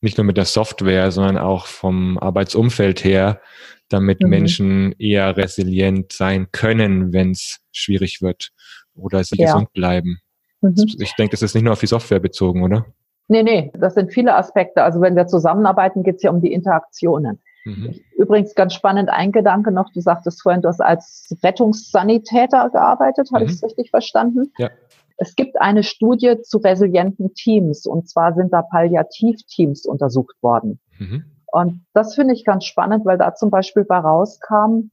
[0.00, 3.40] nicht nur mit der Software, sondern auch vom Arbeitsumfeld her,
[3.88, 4.28] damit mhm.
[4.28, 8.50] Menschen eher resilient sein können, wenn es schwierig wird
[8.94, 9.46] oder sie ja.
[9.46, 10.20] gesund bleiben.
[10.60, 10.74] Mhm.
[10.98, 12.86] Ich denke, das ist nicht nur auf die Software bezogen, oder?
[13.28, 14.82] Nee, nee, das sind viele Aspekte.
[14.82, 17.40] Also wenn wir zusammenarbeiten, geht es ja um die Interaktionen.
[17.64, 18.00] Mhm.
[18.16, 23.44] Übrigens ganz spannend ein Gedanke noch, du sagtest vorhin, du hast als Rettungssanitäter gearbeitet, habe
[23.44, 23.50] mhm.
[23.50, 24.52] ich es richtig verstanden?
[24.58, 24.70] Ja.
[25.22, 30.80] Es gibt eine Studie zu resilienten Teams und zwar sind da Palliativteams untersucht worden.
[30.98, 31.24] Mhm.
[31.52, 34.90] Und das finde ich ganz spannend, weil da zum Beispiel bei rauskam,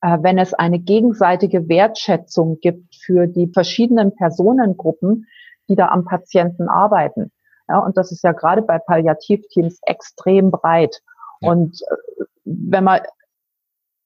[0.00, 5.26] äh, wenn es eine gegenseitige Wertschätzung gibt für die verschiedenen Personengruppen,
[5.68, 7.30] die da am Patienten arbeiten.
[7.68, 11.00] Ja, und das ist ja gerade bei Palliativteams extrem breit.
[11.40, 11.50] Ja.
[11.52, 13.02] Und äh, wenn man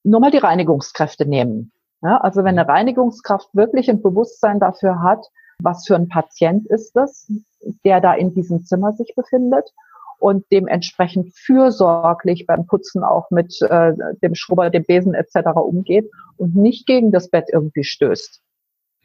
[0.03, 1.71] nur mal die Reinigungskräfte nehmen.
[2.01, 5.25] Ja, also wenn eine Reinigungskraft wirklich ein Bewusstsein dafür hat,
[5.61, 7.29] was für ein Patient ist das,
[7.83, 9.69] der da in diesem Zimmer sich befindet
[10.17, 15.49] und dementsprechend fürsorglich beim Putzen auch mit äh, dem Schrubber, dem Besen etc.
[15.55, 18.41] umgeht und nicht gegen das Bett irgendwie stößt.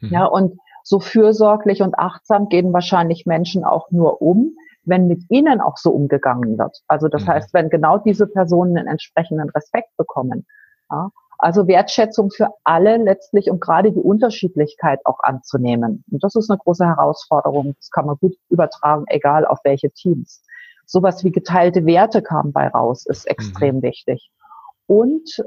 [0.01, 0.09] Mhm.
[0.09, 5.61] Ja, und so fürsorglich und achtsam gehen wahrscheinlich Menschen auch nur um, wenn mit ihnen
[5.61, 6.77] auch so umgegangen wird.
[6.87, 7.29] Also das mhm.
[7.29, 10.45] heißt, wenn genau diese Personen einen entsprechenden Respekt bekommen.
[10.91, 11.09] Ja,
[11.45, 16.03] also Wertschätzung für alle letztlich und gerade die Unterschiedlichkeit auch anzunehmen.
[16.11, 17.75] Und das ist eine große Herausforderung.
[17.77, 20.41] Das kann man gut übertragen, egal auf welche Teams
[20.85, 23.83] sowas wie geteilte Werte kam bei raus, ist extrem mhm.
[23.83, 24.31] wichtig.
[24.87, 25.43] Und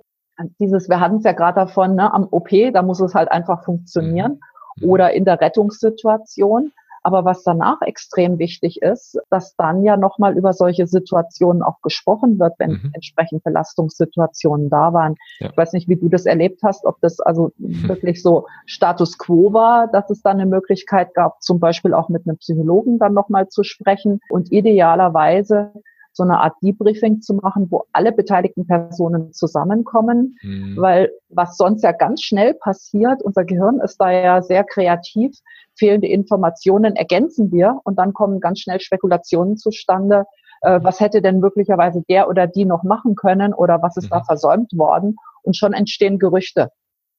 [0.60, 3.64] dieses, wir hatten es ja gerade davon, ne, am OP, da muss es halt einfach
[3.64, 4.40] funktionieren.
[4.76, 4.88] Mhm.
[4.88, 6.72] Oder in der Rettungssituation.
[7.02, 12.38] Aber was danach extrem wichtig ist, dass dann ja nochmal über solche Situationen auch gesprochen
[12.38, 12.90] wird, wenn mhm.
[12.94, 15.16] entsprechend Belastungssituationen da waren.
[15.40, 15.50] Ja.
[15.50, 17.88] Ich weiß nicht, wie du das erlebt hast, ob das also mhm.
[17.88, 22.26] wirklich so Status quo war, dass es dann eine Möglichkeit gab, zum Beispiel auch mit
[22.26, 25.72] einem Psychologen dann nochmal zu sprechen und idealerweise
[26.18, 30.76] so eine Art Debriefing zu machen, wo alle beteiligten Personen zusammenkommen, mhm.
[30.76, 35.38] weil was sonst ja ganz schnell passiert, unser Gehirn ist da ja sehr kreativ,
[35.78, 40.24] fehlende Informationen ergänzen wir und dann kommen ganz schnell Spekulationen zustande,
[40.62, 44.10] äh, was hätte denn möglicherweise der oder die noch machen können oder was ist mhm.
[44.10, 46.70] da versäumt worden und schon entstehen Gerüchte.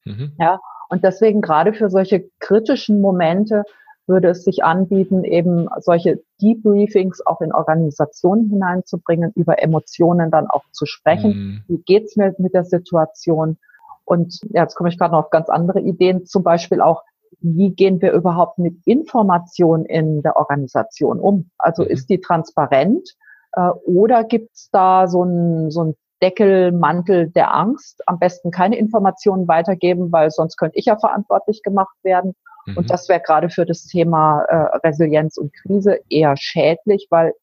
[0.04, 0.34] Mhm.
[0.40, 3.64] Ja, und deswegen gerade für solche kritischen Momente
[4.10, 10.64] würde es sich anbieten, eben solche Debriefings auch in Organisationen hineinzubringen, über Emotionen dann auch
[10.72, 11.32] zu sprechen.
[11.32, 11.64] Mhm.
[11.68, 13.58] Wie geht's mir mit der Situation?
[14.04, 17.04] Und ja, jetzt komme ich gerade noch auf ganz andere Ideen, zum Beispiel auch,
[17.42, 21.52] wie gehen wir überhaupt mit Information in der Organisation um?
[21.58, 21.90] Also mhm.
[21.90, 23.16] ist die transparent
[23.54, 28.02] äh, oder gibt's da so ein, so ein Deckelmantel der Angst?
[28.08, 32.34] Am besten keine Informationen weitergeben, weil sonst könnte ich ja verantwortlich gemacht werden.
[32.76, 32.88] Und mhm.
[32.88, 37.34] das wäre gerade für das Thema äh, Resilienz und Krise eher schädlich, weil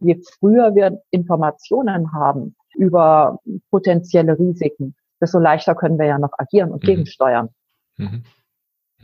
[0.00, 3.38] je früher wir Informationen haben über
[3.70, 6.86] potenzielle Risiken, desto leichter können wir ja noch agieren und mhm.
[6.86, 7.48] gegensteuern.
[7.96, 8.24] Mhm.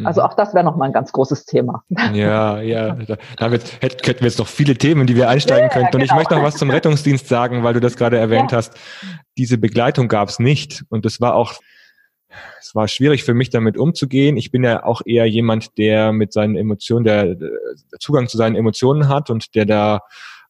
[0.05, 0.27] Also mhm.
[0.27, 1.83] auch das wäre nochmal ein ganz großes Thema.
[2.13, 2.97] Ja, ja.
[3.39, 5.97] Damit hätten wir jetzt noch viele Themen, die wir einsteigen ja, könnten.
[5.97, 6.21] Und ich genau.
[6.21, 8.59] möchte noch was zum Rettungsdienst sagen, weil du das gerade erwähnt ja.
[8.59, 8.75] hast.
[9.39, 10.85] Diese Begleitung gab es nicht.
[10.91, 11.55] Und das war auch
[12.61, 14.37] es war schwierig für mich damit umzugehen.
[14.37, 17.51] Ich bin ja auch eher jemand, der mit seinen Emotionen, der, der
[18.01, 20.01] Zugang zu seinen Emotionen hat und der da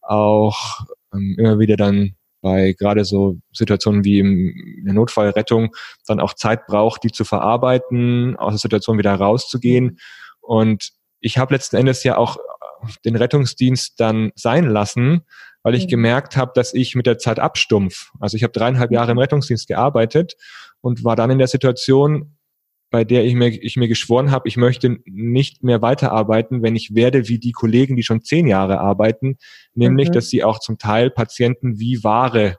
[0.02, 0.80] auch
[1.12, 5.74] ähm, immer wieder dann bei gerade so Situationen wie im, in der Notfallrettung
[6.06, 9.98] dann auch Zeit braucht, die zu verarbeiten, aus der Situation wieder rauszugehen.
[10.40, 12.36] Und ich habe letzten Endes ja auch
[13.04, 15.22] den Rettungsdienst dann sein lassen,
[15.62, 15.90] weil ich mhm.
[15.90, 18.10] gemerkt habe, dass ich mit der Zeit abstumpf.
[18.20, 20.36] Also ich habe dreieinhalb Jahre im Rettungsdienst gearbeitet
[20.86, 22.36] und war dann in der Situation,
[22.90, 26.94] bei der ich mir, ich mir geschworen habe, ich möchte nicht mehr weiterarbeiten, wenn ich
[26.94, 29.36] werde wie die Kollegen, die schon zehn Jahre arbeiten,
[29.74, 30.12] nämlich, mhm.
[30.12, 32.58] dass sie auch zum Teil Patienten wie Ware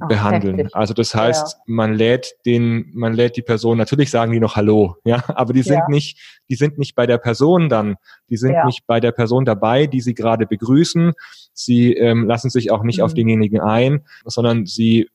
[0.00, 0.56] Ach, behandeln.
[0.56, 0.74] Heftig.
[0.74, 1.62] Also das heißt, ja.
[1.66, 5.62] man lädt den, man lädt die Person, natürlich sagen die noch Hallo, ja, aber die
[5.62, 5.88] sind ja.
[5.90, 7.96] nicht, die sind nicht bei der Person dann,
[8.30, 8.64] die sind ja.
[8.64, 11.12] nicht bei der Person dabei, die sie gerade begrüßen.
[11.52, 13.04] Sie ähm, lassen sich auch nicht mhm.
[13.04, 15.10] auf denjenigen ein, sondern sie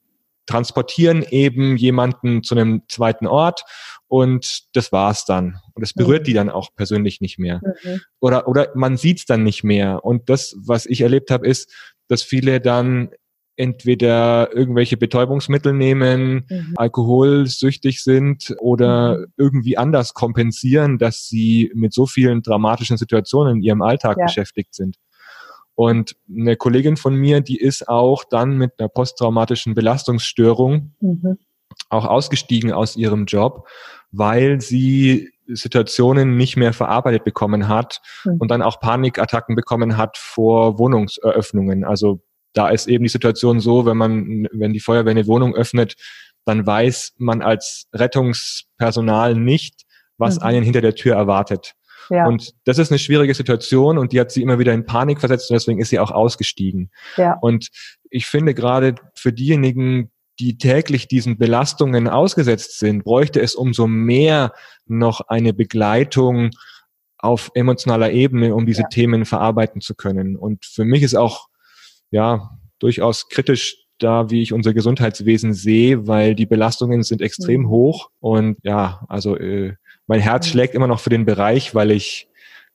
[0.46, 3.64] transportieren eben jemanden zu einem zweiten Ort
[4.08, 5.60] und das war's dann.
[5.74, 6.26] Und es berührt mhm.
[6.26, 7.62] die dann auch persönlich nicht mehr.
[7.84, 8.02] Mhm.
[8.20, 10.04] Oder, oder man sieht's dann nicht mehr.
[10.04, 11.72] Und das, was ich erlebt habe, ist,
[12.08, 13.10] dass viele dann
[13.56, 16.74] entweder irgendwelche Betäubungsmittel nehmen, mhm.
[16.76, 19.26] alkoholsüchtig sind oder mhm.
[19.38, 24.26] irgendwie anders kompensieren, dass sie mit so vielen dramatischen Situationen in ihrem Alltag ja.
[24.26, 24.98] beschäftigt sind.
[25.76, 31.38] Und eine Kollegin von mir, die ist auch dann mit einer posttraumatischen Belastungsstörung mhm.
[31.90, 33.68] auch ausgestiegen aus ihrem Job,
[34.12, 38.38] weil sie Situationen nicht mehr verarbeitet bekommen hat mhm.
[38.38, 41.84] und dann auch Panikattacken bekommen hat vor Wohnungseröffnungen.
[41.84, 42.22] Also
[42.54, 45.96] da ist eben die Situation so, wenn man, wenn die Feuerwehr eine Wohnung öffnet,
[46.46, 49.84] dann weiß man als Rettungspersonal nicht,
[50.18, 50.44] was mhm.
[50.44, 51.74] einen hinter der Tür erwartet.
[52.14, 52.28] Ja.
[52.28, 55.50] Und das ist eine schwierige Situation und die hat sie immer wieder in Panik versetzt
[55.50, 56.92] und deswegen ist sie auch ausgestiegen.
[57.18, 57.38] Ja.
[57.42, 57.70] Und
[58.12, 64.54] ich finde gerade für diejenigen, die täglich diesen Belastungen ausgesetzt sind, bräuchte es umso mehr
[64.86, 66.52] noch eine Begleitung
[67.18, 68.88] auf emotionaler Ebene, um diese ja.
[68.90, 70.36] Themen verarbeiten zu können.
[70.36, 71.48] Und für mich ist auch
[72.12, 77.70] ja, durchaus kritisch da, wie ich unser Gesundheitswesen sehe, weil die Belastungen sind extrem mhm.
[77.70, 79.76] hoch und ja, also äh,
[80.08, 82.28] mein Herz schlägt immer noch für den Bereich, weil ich,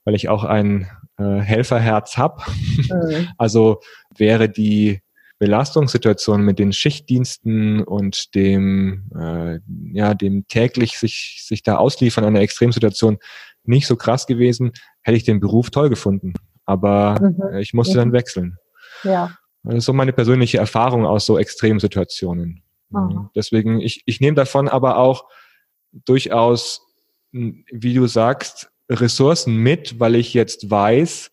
[0.05, 2.43] weil ich auch ein äh, Helferherz habe.
[2.91, 3.29] Mhm.
[3.39, 3.81] Also
[4.16, 5.01] wäre die
[5.39, 9.61] Belastungssituation mit den Schichtdiensten und dem, äh,
[9.93, 13.18] ja, dem täglich sich, sich da ausliefern an einer Extremsituation
[13.64, 14.72] nicht so krass gewesen,
[15.03, 16.33] hätte ich den Beruf toll gefunden.
[16.64, 17.43] Aber mhm.
[17.53, 17.99] Äh, ich musste mhm.
[17.99, 18.57] dann wechseln.
[19.05, 19.37] Ja.
[19.62, 22.62] Das ist so meine persönliche Erfahrung aus so Extremsituationen.
[22.91, 23.31] Mhm.
[23.35, 25.24] Deswegen, ich, ich nehme davon aber auch
[25.93, 26.83] durchaus,
[27.33, 31.31] wie du sagst, Ressourcen mit, weil ich jetzt weiß,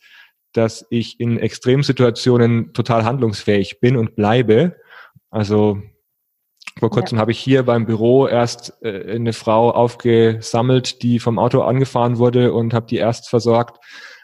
[0.53, 4.75] dass ich in Extremsituationen total handlungsfähig bin und bleibe.
[5.29, 5.81] Also
[6.79, 7.21] vor kurzem ja.
[7.21, 12.53] habe ich hier beim Büro erst äh, eine Frau aufgesammelt, die vom Auto angefahren wurde
[12.53, 13.77] und habe die erst versorgt.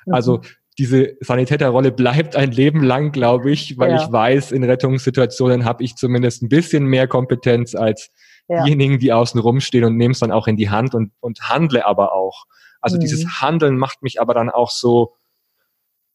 [0.05, 0.13] Mhm.
[0.13, 0.41] Also
[0.77, 4.03] diese Sanitäterrolle bleibt ein Leben lang, glaube ich, weil ja.
[4.03, 8.09] ich weiß, in Rettungssituationen habe ich zumindest ein bisschen mehr Kompetenz als
[8.51, 8.63] ja.
[8.63, 11.85] diejenigen, die außen rumstehen und nehme es dann auch in die Hand und, und handle
[11.85, 12.45] aber auch.
[12.81, 13.01] Also mhm.
[13.01, 15.15] dieses Handeln macht mich aber dann auch so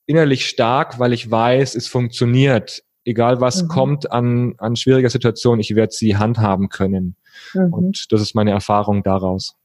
[0.07, 2.83] innerlich stark, weil ich weiß, es funktioniert.
[3.05, 3.69] Egal was mhm.
[3.69, 7.17] kommt an, an schwieriger Situation, ich werde sie handhaben können.
[7.55, 7.73] Mhm.
[7.73, 9.57] Und das ist meine Erfahrung daraus.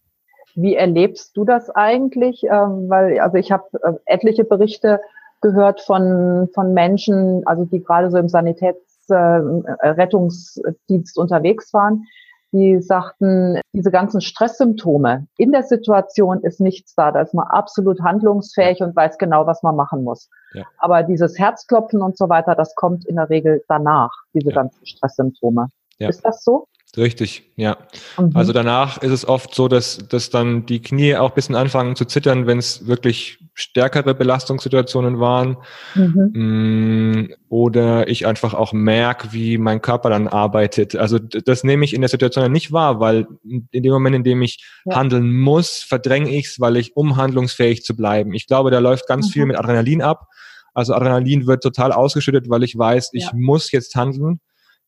[0.55, 2.43] Wie erlebst du das eigentlich?
[2.43, 4.99] Ähm, weil, also ich habe äh, etliche Berichte
[5.41, 12.05] gehört von, von Menschen, also die gerade so im Sanitätsrettungsdienst äh, unterwegs waren,
[12.51, 17.11] die sagten, diese ganzen Stresssymptome in der Situation ist nichts da.
[17.11, 20.29] Da ist man absolut handlungsfähig und weiß genau, was man machen muss.
[20.53, 20.63] Ja.
[20.77, 24.55] Aber dieses Herzklopfen und so weiter, das kommt in der Regel danach, diese ja.
[24.55, 25.67] ganzen Stresssymptome.
[26.09, 26.67] Ist das so?
[26.97, 27.77] Richtig, ja.
[28.17, 28.31] Mhm.
[28.33, 32.03] Also danach ist es oft so, dass, dass dann die Knie auch bisschen anfangen zu
[32.03, 35.55] zittern, wenn es wirklich stärkere Belastungssituationen waren.
[35.95, 36.31] Mhm.
[36.33, 40.95] Mm, oder ich einfach auch merke, wie mein Körper dann arbeitet.
[40.95, 44.41] Also das nehme ich in der Situation nicht wahr, weil in dem Moment, in dem
[44.41, 44.97] ich ja.
[44.97, 48.33] handeln muss, verdränge ich es, weil ich, um handlungsfähig zu bleiben.
[48.33, 49.31] Ich glaube, da läuft ganz mhm.
[49.31, 50.27] viel mit Adrenalin ab.
[50.73, 53.31] Also Adrenalin wird total ausgeschüttet, weil ich weiß, ich ja.
[53.33, 54.41] muss jetzt handeln.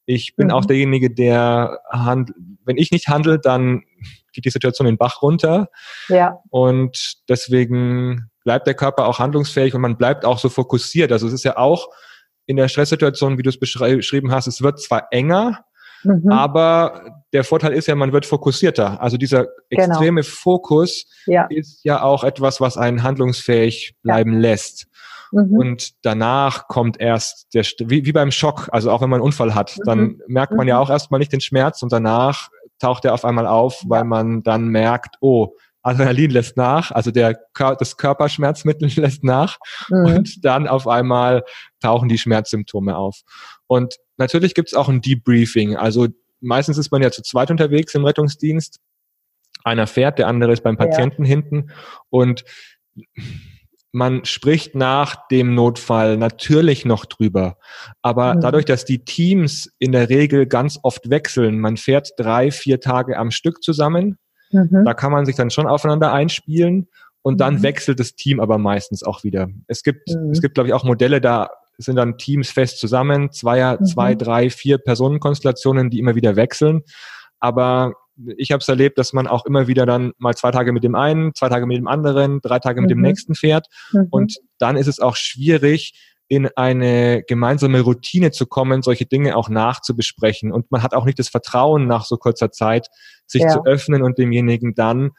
[0.05, 0.53] Ich bin mhm.
[0.53, 2.37] auch derjenige, der handelt.
[2.65, 3.83] Wenn ich nicht handle, dann
[4.31, 5.67] geht die Situation den Bach runter.
[6.07, 6.39] Ja.
[6.49, 11.11] Und deswegen bleibt der Körper auch handlungsfähig und man bleibt auch so fokussiert.
[11.11, 11.89] Also es ist ja auch
[12.45, 15.63] in der Stresssituation, wie du es beschrieben hast, es wird zwar enger,
[16.03, 16.29] mhm.
[16.29, 19.01] aber der Vorteil ist ja, man wird fokussierter.
[19.01, 19.83] Also dieser genau.
[19.85, 20.33] extreme genau.
[20.33, 21.47] Fokus ja.
[21.49, 24.39] ist ja auch etwas, was einen handlungsfähig bleiben ja.
[24.39, 24.87] lässt.
[25.33, 25.57] Mhm.
[25.57, 29.55] Und danach kommt erst der, wie, wie beim Schock, also auch wenn man einen Unfall
[29.55, 30.21] hat, dann mhm.
[30.27, 30.81] merkt man ja mhm.
[30.83, 34.67] auch erstmal nicht den Schmerz und danach taucht er auf einmal auf, weil man dann
[34.67, 39.57] merkt, oh, Adrenalin lässt nach, also der, das Körperschmerzmittel lässt nach
[39.89, 40.05] mhm.
[40.05, 41.43] und dann auf einmal
[41.81, 43.21] tauchen die Schmerzsymptome auf.
[43.67, 45.75] Und natürlich gibt es auch ein Debriefing.
[45.75, 46.07] Also
[46.41, 48.79] meistens ist man ja zu zweit unterwegs im Rettungsdienst.
[49.63, 51.29] Einer fährt, der andere ist beim Patienten ja.
[51.29, 51.71] hinten
[52.09, 52.43] und
[53.93, 57.57] man spricht nach dem Notfall natürlich noch drüber.
[58.01, 58.41] Aber mhm.
[58.41, 63.17] dadurch, dass die Teams in der Regel ganz oft wechseln, man fährt drei, vier Tage
[63.17, 64.17] am Stück zusammen,
[64.51, 64.83] mhm.
[64.83, 66.87] da kann man sich dann schon aufeinander einspielen
[67.21, 67.63] und dann mhm.
[67.63, 69.47] wechselt das Team aber meistens auch wieder.
[69.67, 70.31] Es gibt, mhm.
[70.31, 74.17] es gibt, glaube ich, auch Modelle, da sind dann Teams fest zusammen, zwei, zwei, mhm.
[74.17, 76.81] drei, vier Personenkonstellationen, die immer wieder wechseln.
[77.39, 77.93] Aber
[78.37, 80.95] ich habe es erlebt, dass man auch immer wieder dann mal zwei Tage mit dem
[80.95, 82.95] einen, zwei Tage mit dem anderen, drei Tage mit mhm.
[82.95, 83.67] dem nächsten fährt.
[83.91, 84.07] Mhm.
[84.11, 85.93] Und dann ist es auch schwierig,
[86.27, 90.51] in eine gemeinsame Routine zu kommen, solche Dinge auch nachzubesprechen.
[90.51, 92.87] Und man hat auch nicht das Vertrauen nach so kurzer Zeit,
[93.27, 93.49] sich ja.
[93.49, 95.11] zu öffnen und demjenigen dann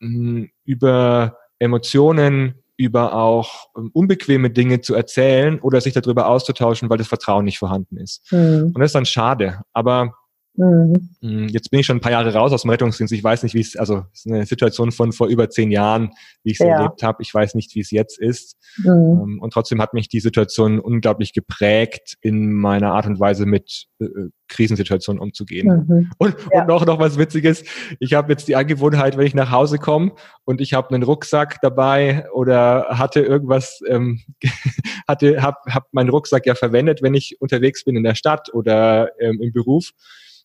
[0.00, 6.28] mh, hm, über Emotionen, über auch um, ähm, unbequeme Dinge zu erzählen oder sich darüber
[6.28, 8.30] auszutauschen, weil das Vertrauen nicht vorhanden ist.
[8.30, 8.72] Mhm.
[8.74, 9.62] Und das ist dann schade.
[9.72, 10.14] Aber
[10.58, 11.08] Mhm.
[11.20, 13.12] Mm, jetzt bin ich schon ein paar Jahre raus aus dem Rettungsdienst.
[13.12, 16.10] Ich weiß nicht, wie es, also es ist eine Situation von vor über zehn Jahren,
[16.42, 16.74] wie ich es ja.
[16.74, 17.22] erlebt habe.
[17.22, 18.56] Ich weiß nicht, wie es jetzt ist.
[18.78, 18.88] Mhm.
[18.88, 23.86] Ähm, und trotzdem hat mich die Situation unglaublich geprägt in meiner Art und Weise mit
[24.00, 25.86] äh, äh Krisensituationen umzugehen.
[25.86, 26.10] Mhm.
[26.16, 26.62] Und, ja.
[26.62, 27.64] und noch, noch was Witziges.
[28.00, 30.12] Ich habe jetzt die Angewohnheit, wenn ich nach Hause komme
[30.44, 34.22] und ich habe einen Rucksack dabei oder hatte irgendwas, ähm,
[35.06, 39.10] hatte, habe hab meinen Rucksack ja verwendet, wenn ich unterwegs bin in der Stadt oder
[39.20, 39.92] ähm, im Beruf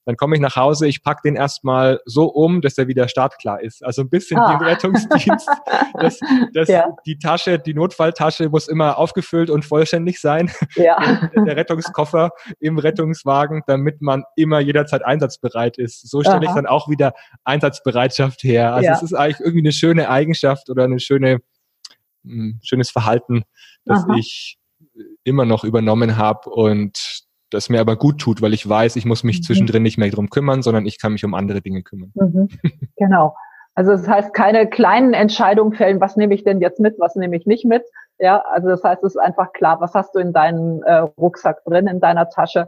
[0.06, 3.62] dann komme ich nach Hause, ich pack den erstmal so um, dass er wieder startklar
[3.62, 3.84] ist.
[3.84, 4.50] Also ein bisschen ah.
[4.50, 5.50] wie im Rettungsdienst.
[5.94, 6.20] dass,
[6.54, 6.88] dass ja.
[7.06, 10.52] Die Tasche, die Notfalltasche muss immer aufgefüllt und vollständig sein.
[10.76, 11.30] Ja.
[11.36, 16.10] Der, der Rettungskoffer im Rettungswagen, damit man immer jederzeit einsatzbereit ist.
[16.10, 18.74] So stelle ich dann auch wieder Einsatzbereitschaft her.
[18.74, 18.96] Also ja.
[18.96, 21.40] es ist eigentlich irgendwie eine schöne Eigenschaft oder eine schöne,
[22.26, 23.44] ein hm, schönes Verhalten,
[23.86, 24.16] das Aha.
[24.18, 24.58] ich
[25.24, 27.23] immer noch übernommen habe und
[27.54, 29.44] das mir aber gut tut, weil ich weiß, ich muss mich mhm.
[29.44, 32.12] zwischendrin nicht mehr drum kümmern, sondern ich kann mich um andere Dinge kümmern.
[32.16, 32.50] Mhm.
[32.98, 33.36] Genau.
[33.76, 37.36] Also das heißt, keine kleinen Entscheidungen fällen, was nehme ich denn jetzt mit, was nehme
[37.36, 37.84] ich nicht mit.
[38.20, 41.64] Ja, also das heißt, es ist einfach klar, was hast du in deinem äh, Rucksack
[41.66, 42.68] drin, in deiner Tasche.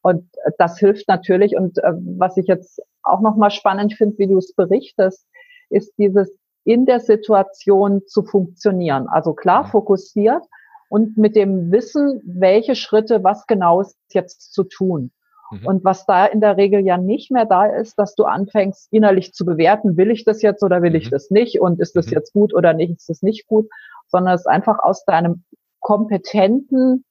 [0.00, 0.24] Und
[0.58, 1.56] das hilft natürlich.
[1.56, 5.26] Und äh, was ich jetzt auch nochmal spannend finde, wie du es berichtest,
[5.68, 6.34] ist dieses
[6.64, 9.08] in der Situation zu funktionieren.
[9.08, 10.42] Also klar fokussiert
[10.88, 15.10] und mit dem Wissen, welche Schritte, was genau ist jetzt zu tun.
[15.50, 15.66] Mhm.
[15.66, 19.32] Und was da in der Regel ja nicht mehr da ist, dass du anfängst, innerlich
[19.32, 21.10] zu bewerten, will ich das jetzt oder will ich mhm.
[21.10, 22.12] das nicht und ist das mhm.
[22.12, 23.68] jetzt gut oder nicht, ist das nicht gut,
[24.08, 25.44] sondern es ist einfach aus deinem
[25.80, 27.04] kompetenten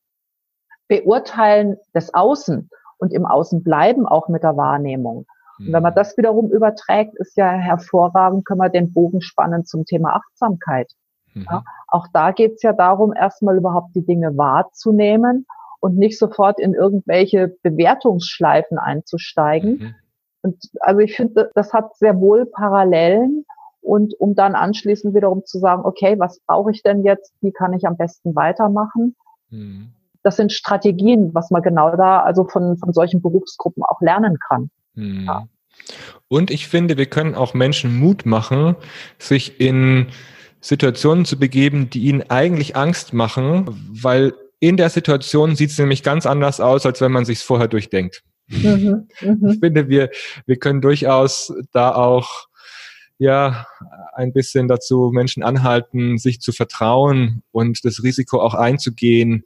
[0.87, 5.25] Beurteilen des Außen und im Außen bleiben auch mit der Wahrnehmung.
[5.57, 5.95] Und wenn man mhm.
[5.95, 10.91] das wiederum überträgt, ist ja hervorragend, können wir den Bogen spannen zum Thema Achtsamkeit.
[11.35, 11.45] Mhm.
[11.49, 15.45] Ja, auch da geht es ja darum, erstmal überhaupt die Dinge wahrzunehmen
[15.79, 19.77] und nicht sofort in irgendwelche Bewertungsschleifen einzusteigen.
[19.77, 19.95] Mhm.
[20.41, 23.45] Und also ich finde, das hat sehr wohl Parallelen
[23.81, 27.33] und um dann anschließend wiederum zu sagen, okay, was brauche ich denn jetzt?
[27.41, 29.15] Wie kann ich am besten weitermachen?
[29.49, 29.93] Mhm.
[30.23, 34.71] Das sind Strategien, was man genau da also von, von solchen Berufsgruppen auch lernen kann.
[34.95, 35.25] Mhm.
[35.25, 35.47] Ja.
[36.27, 38.75] Und ich finde, wir können auch Menschen Mut machen,
[39.19, 40.07] sich in
[40.65, 43.67] Situationen zu begeben, die ihnen eigentlich Angst machen,
[44.01, 47.67] weil in der Situation sieht es nämlich ganz anders aus, als wenn man sich vorher
[47.67, 48.23] durchdenkt.
[48.47, 49.51] Mhm, mh.
[49.51, 50.09] Ich finde, wir,
[50.47, 52.47] wir können durchaus da auch
[53.19, 53.67] ja
[54.13, 59.43] ein bisschen dazu Menschen anhalten, sich zu vertrauen und das Risiko auch einzugehen,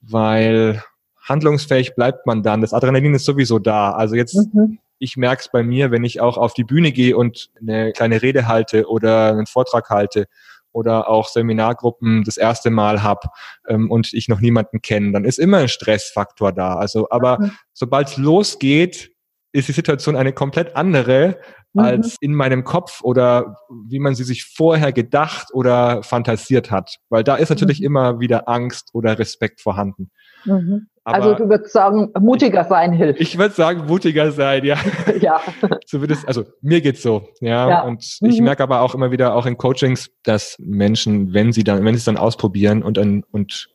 [0.00, 0.82] weil
[1.20, 2.62] handlungsfähig bleibt man dann.
[2.62, 3.92] Das Adrenalin ist sowieso da.
[3.92, 4.80] Also jetzt, mhm.
[5.02, 8.22] Ich merke es bei mir, wenn ich auch auf die Bühne gehe und eine kleine
[8.22, 10.26] Rede halte oder einen Vortrag halte
[10.70, 13.28] oder auch Seminargruppen das erste Mal habe
[13.66, 16.76] ähm, und ich noch niemanden kenne, dann ist immer ein Stressfaktor da.
[16.76, 17.50] Also, aber mhm.
[17.72, 19.10] sobald es losgeht,
[19.50, 21.40] ist die Situation eine komplett andere
[21.72, 21.80] mhm.
[21.80, 26.98] als in meinem Kopf oder wie man sie sich vorher gedacht oder fantasiert hat.
[27.08, 27.86] Weil da ist natürlich mhm.
[27.86, 30.12] immer wieder Angst oder Respekt vorhanden.
[30.44, 30.86] Mhm.
[31.04, 33.20] Also du würdest sagen, mutiger sein hilft.
[33.20, 34.76] Ich würde sagen, mutiger sein, ja.
[35.20, 35.40] ja.
[35.86, 37.68] Zumindest, also mir geht's so, ja.
[37.68, 37.82] ja.
[37.82, 38.30] Und mhm.
[38.30, 41.94] ich merke aber auch immer wieder, auch in Coachings, dass Menschen, wenn sie dann, wenn
[41.94, 43.68] sie es dann ausprobieren und, und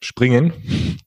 [0.00, 0.52] springen,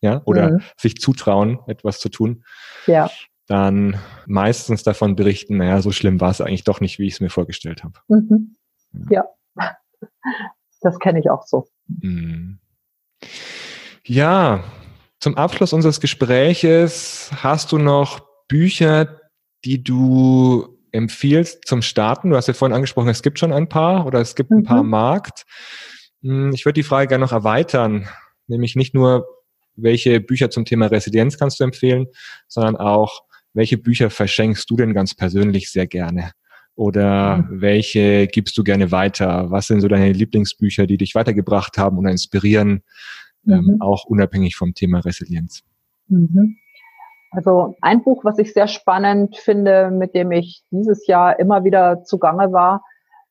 [0.02, 0.62] ja, oder mhm.
[0.78, 2.46] sich zutrauen, etwas zu tun,
[2.88, 3.10] ja.
[3.48, 7.20] dann meistens davon berichten, naja, so schlimm war es eigentlich doch nicht, wie ich es
[7.20, 8.00] mir vorgestellt habe.
[8.08, 8.56] Mhm.
[9.10, 9.26] Ja.
[10.82, 11.68] Das kenne ich auch so.
[11.88, 12.60] Mhm.
[14.06, 14.64] Ja,
[15.26, 19.22] zum Abschluss unseres Gespräches hast du noch Bücher,
[19.64, 22.30] die du empfiehlst zum Starten?
[22.30, 24.84] Du hast ja vorhin angesprochen, es gibt schon ein paar oder es gibt ein paar
[24.84, 24.92] mhm.
[24.92, 25.46] Markt.
[26.22, 28.08] Hm, ich würde die Frage gerne noch erweitern,
[28.46, 29.26] nämlich nicht nur,
[29.76, 32.06] welche Bücher zum Thema Resilienz kannst du empfehlen,
[32.48, 33.24] sondern auch,
[33.56, 36.34] welche Bücher verschenkst du denn ganz persönlich sehr gerne?
[36.76, 37.62] Oder mhm.
[37.62, 39.50] welche gibst du gerne weiter?
[39.50, 42.84] Was sind so deine Lieblingsbücher, die dich weitergebracht haben oder inspirieren?
[43.48, 43.82] Ähm, mhm.
[43.82, 45.64] auch unabhängig vom Thema Resilienz.
[46.08, 46.58] Mhm.
[47.32, 52.04] Also ein Buch, was ich sehr spannend finde, mit dem ich dieses Jahr immer wieder
[52.04, 52.84] zugange war,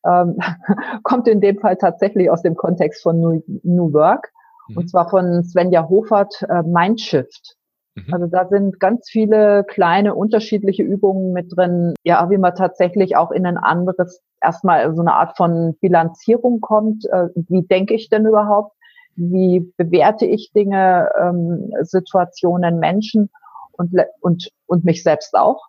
[0.06, 0.36] ähm,
[1.02, 4.30] kommt in dem Fall tatsächlich aus dem Kontext von New, New Work
[4.68, 4.78] mhm.
[4.78, 7.56] und zwar von Svenja Hofert äh, Mindshift.
[7.94, 8.12] Mhm.
[8.12, 13.30] Also da sind ganz viele kleine unterschiedliche Übungen mit drin, ja, wie man tatsächlich auch
[13.30, 17.06] in ein anderes, erstmal so eine Art von Bilanzierung kommt.
[17.06, 18.76] Äh, wie denke ich denn überhaupt?
[19.16, 23.30] Wie bewerte ich Dinge, ähm, Situationen, Menschen
[23.72, 25.66] und, und, und mich selbst auch.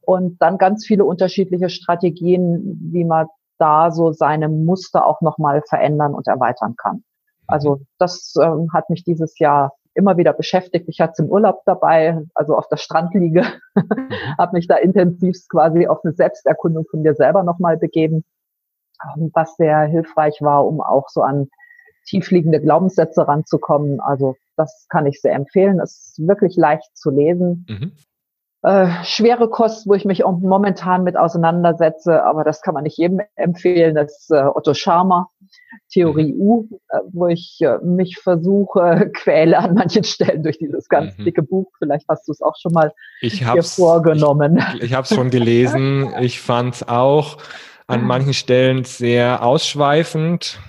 [0.00, 3.28] Und dann ganz viele unterschiedliche Strategien, wie man
[3.58, 7.04] da so seine Muster auch nochmal verändern und erweitern kann.
[7.46, 10.88] Also das ähm, hat mich dieses Jahr immer wieder beschäftigt.
[10.88, 13.82] Ich hatte es im Urlaub dabei, also auf der Strandliege, mhm.
[14.38, 18.24] habe mich da intensivst quasi auf eine Selbsterkundung von mir selber nochmal begeben,
[19.32, 21.48] was sehr hilfreich war, um auch so an
[22.06, 24.00] tiefliegende Glaubenssätze ranzukommen.
[24.00, 25.80] Also das kann ich sehr empfehlen.
[25.80, 27.66] Es ist wirklich leicht zu lesen.
[27.68, 27.92] Mhm.
[28.64, 33.20] Äh, schwere Kost, wo ich mich momentan mit auseinandersetze, aber das kann man nicht jedem
[33.34, 33.96] empfehlen.
[33.96, 35.30] Das ist äh, Otto Scharmer,
[35.92, 36.40] Theorie mhm.
[36.40, 41.24] U, äh, wo ich äh, mich versuche, quäle an manchen Stellen durch dieses ganz mhm.
[41.24, 41.72] dicke Buch.
[41.78, 44.64] Vielleicht hast du es auch schon mal ich dir vorgenommen.
[44.76, 46.12] Ich, ich habe es schon gelesen.
[46.20, 47.38] Ich fand es auch
[47.88, 50.60] an manchen Stellen sehr ausschweifend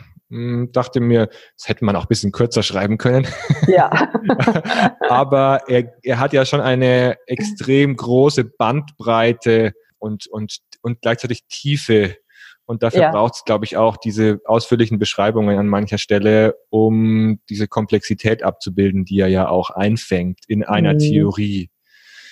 [0.72, 1.28] dachte mir,
[1.58, 3.28] das hätte man auch ein bisschen kürzer schreiben können.
[3.68, 3.90] Ja.
[5.10, 12.18] Aber er, er hat ja schon eine extrem große Bandbreite und, und, und gleichzeitig Tiefe
[12.66, 13.12] Und dafür ja.
[13.12, 19.06] braucht es, glaube ich, auch diese ausführlichen Beschreibungen an mancher Stelle, um diese Komplexität abzubilden,
[19.06, 21.00] die er ja auch einfängt in einer mhm.
[21.00, 21.70] Theorie.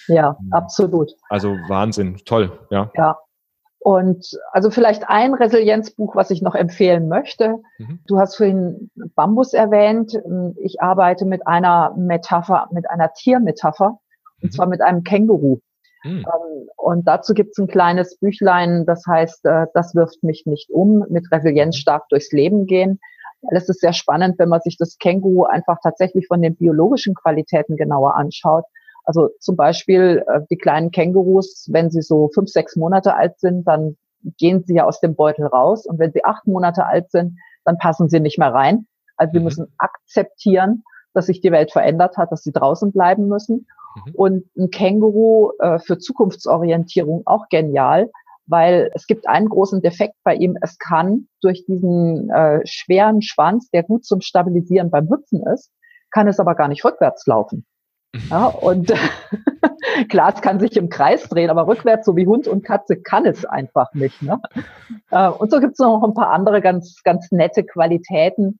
[0.07, 0.53] Ja, mhm.
[0.53, 1.11] absolut.
[1.29, 2.91] Also Wahnsinn, toll, ja.
[2.95, 3.17] Ja,
[3.83, 7.55] und also vielleicht ein Resilienzbuch, was ich noch empfehlen möchte.
[7.79, 7.99] Mhm.
[8.05, 10.13] Du hast vorhin Bambus erwähnt.
[10.57, 13.97] Ich arbeite mit einer Metapher, mit einer Tiermetapher, mhm.
[14.43, 15.61] und zwar mit einem Känguru.
[16.03, 16.25] Mhm.
[16.77, 21.03] Und dazu gibt es ein kleines Büchlein, das heißt, äh, das wirft mich nicht um,
[21.09, 22.99] mit Resilienz stark durchs Leben gehen.
[23.51, 27.77] Es ist sehr spannend, wenn man sich das Känguru einfach tatsächlich von den biologischen Qualitäten
[27.77, 28.65] genauer anschaut.
[29.03, 33.67] Also zum Beispiel äh, die kleinen Kängurus, wenn sie so fünf, sechs Monate alt sind,
[33.67, 33.97] dann
[34.37, 35.85] gehen sie ja aus dem Beutel raus.
[35.85, 38.87] Und wenn sie acht Monate alt sind, dann passen sie nicht mehr rein.
[39.17, 39.45] Also wir mhm.
[39.45, 40.83] müssen akzeptieren,
[41.13, 43.67] dass sich die Welt verändert hat, dass sie draußen bleiben müssen.
[43.95, 44.15] Mhm.
[44.15, 48.09] Und ein Känguru äh, für Zukunftsorientierung auch genial,
[48.45, 50.57] weil es gibt einen großen Defekt bei ihm.
[50.61, 55.71] Es kann durch diesen äh, schweren Schwanz, der gut zum Stabilisieren beim Hüpfen ist,
[56.11, 57.65] kann es aber gar nicht rückwärts laufen.
[58.29, 58.91] Ja, und
[60.09, 63.25] klar, es kann sich im Kreis drehen, aber rückwärts, so wie Hund und Katze, kann
[63.25, 64.21] es einfach nicht.
[64.21, 64.39] Ne?
[65.11, 68.59] Äh, und so gibt es noch ein paar andere ganz, ganz nette Qualitäten.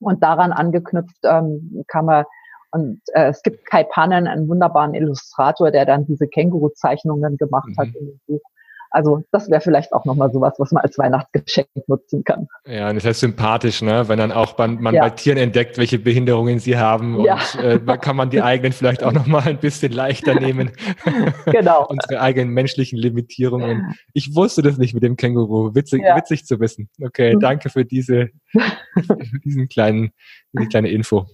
[0.00, 2.24] Und daran angeknüpft ähm, kann man,
[2.70, 7.76] und äh, es gibt Kai Pannen, einen wunderbaren Illustrator, der dann diese Känguru-Zeichnungen gemacht mhm.
[7.76, 8.42] hat in dem Buch.
[8.90, 12.48] Also das wäre vielleicht auch nochmal sowas, was man als Weihnachtsgeschenk nutzen kann.
[12.66, 14.08] Ja, und das heißt sympathisch, ne?
[14.08, 15.02] wenn dann auch man, man ja.
[15.02, 17.20] bei Tieren entdeckt, welche Behinderungen sie haben.
[17.20, 17.38] Ja.
[17.54, 20.70] Und äh, dann kann man die eigenen vielleicht auch nochmal ein bisschen leichter nehmen.
[21.46, 21.86] Genau.
[21.88, 23.94] Unsere eigenen menschlichen Limitierungen.
[24.12, 25.74] Ich wusste das nicht mit dem Känguru.
[25.74, 26.16] Witzig, ja.
[26.16, 26.88] witzig zu wissen.
[27.02, 27.40] Okay, mhm.
[27.40, 30.12] danke für diese, für diesen kleinen,
[30.52, 31.26] diese kleine Info.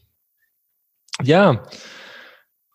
[1.22, 1.62] Ja,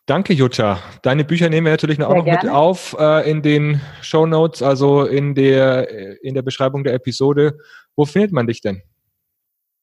[0.09, 0.79] Danke, Jutta.
[1.03, 2.39] Deine Bücher nehmen wir natürlich auch noch gerne.
[2.41, 7.59] mit auf äh, in den Show Notes, also in der, in der Beschreibung der Episode.
[7.95, 8.81] Wo findet man dich denn?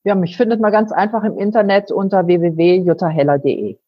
[0.02, 3.78] Ja, mich findet man ganz einfach im Internet unter www.juttaheller.de.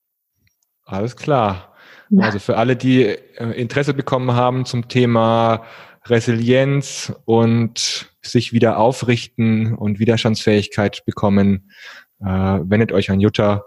[0.85, 1.73] Alles klar.
[2.17, 5.65] Also für alle, die äh, Interesse bekommen haben zum Thema
[6.07, 11.73] Resilienz und sich wieder aufrichten und Widerstandsfähigkeit bekommen,
[12.21, 13.65] äh, wendet euch an Jutta.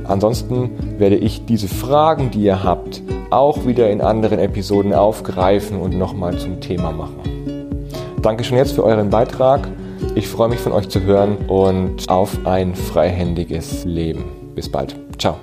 [0.03, 3.01] Ansonsten werde ich diese Fragen, die ihr habt,
[3.33, 7.19] auch wieder in anderen Episoden aufgreifen und nochmal zum Thema machen.
[8.21, 9.67] Danke schon jetzt für euren Beitrag.
[10.15, 14.25] Ich freue mich von euch zu hören und auf ein freihändiges Leben.
[14.55, 14.95] Bis bald.
[15.17, 15.37] Ciao.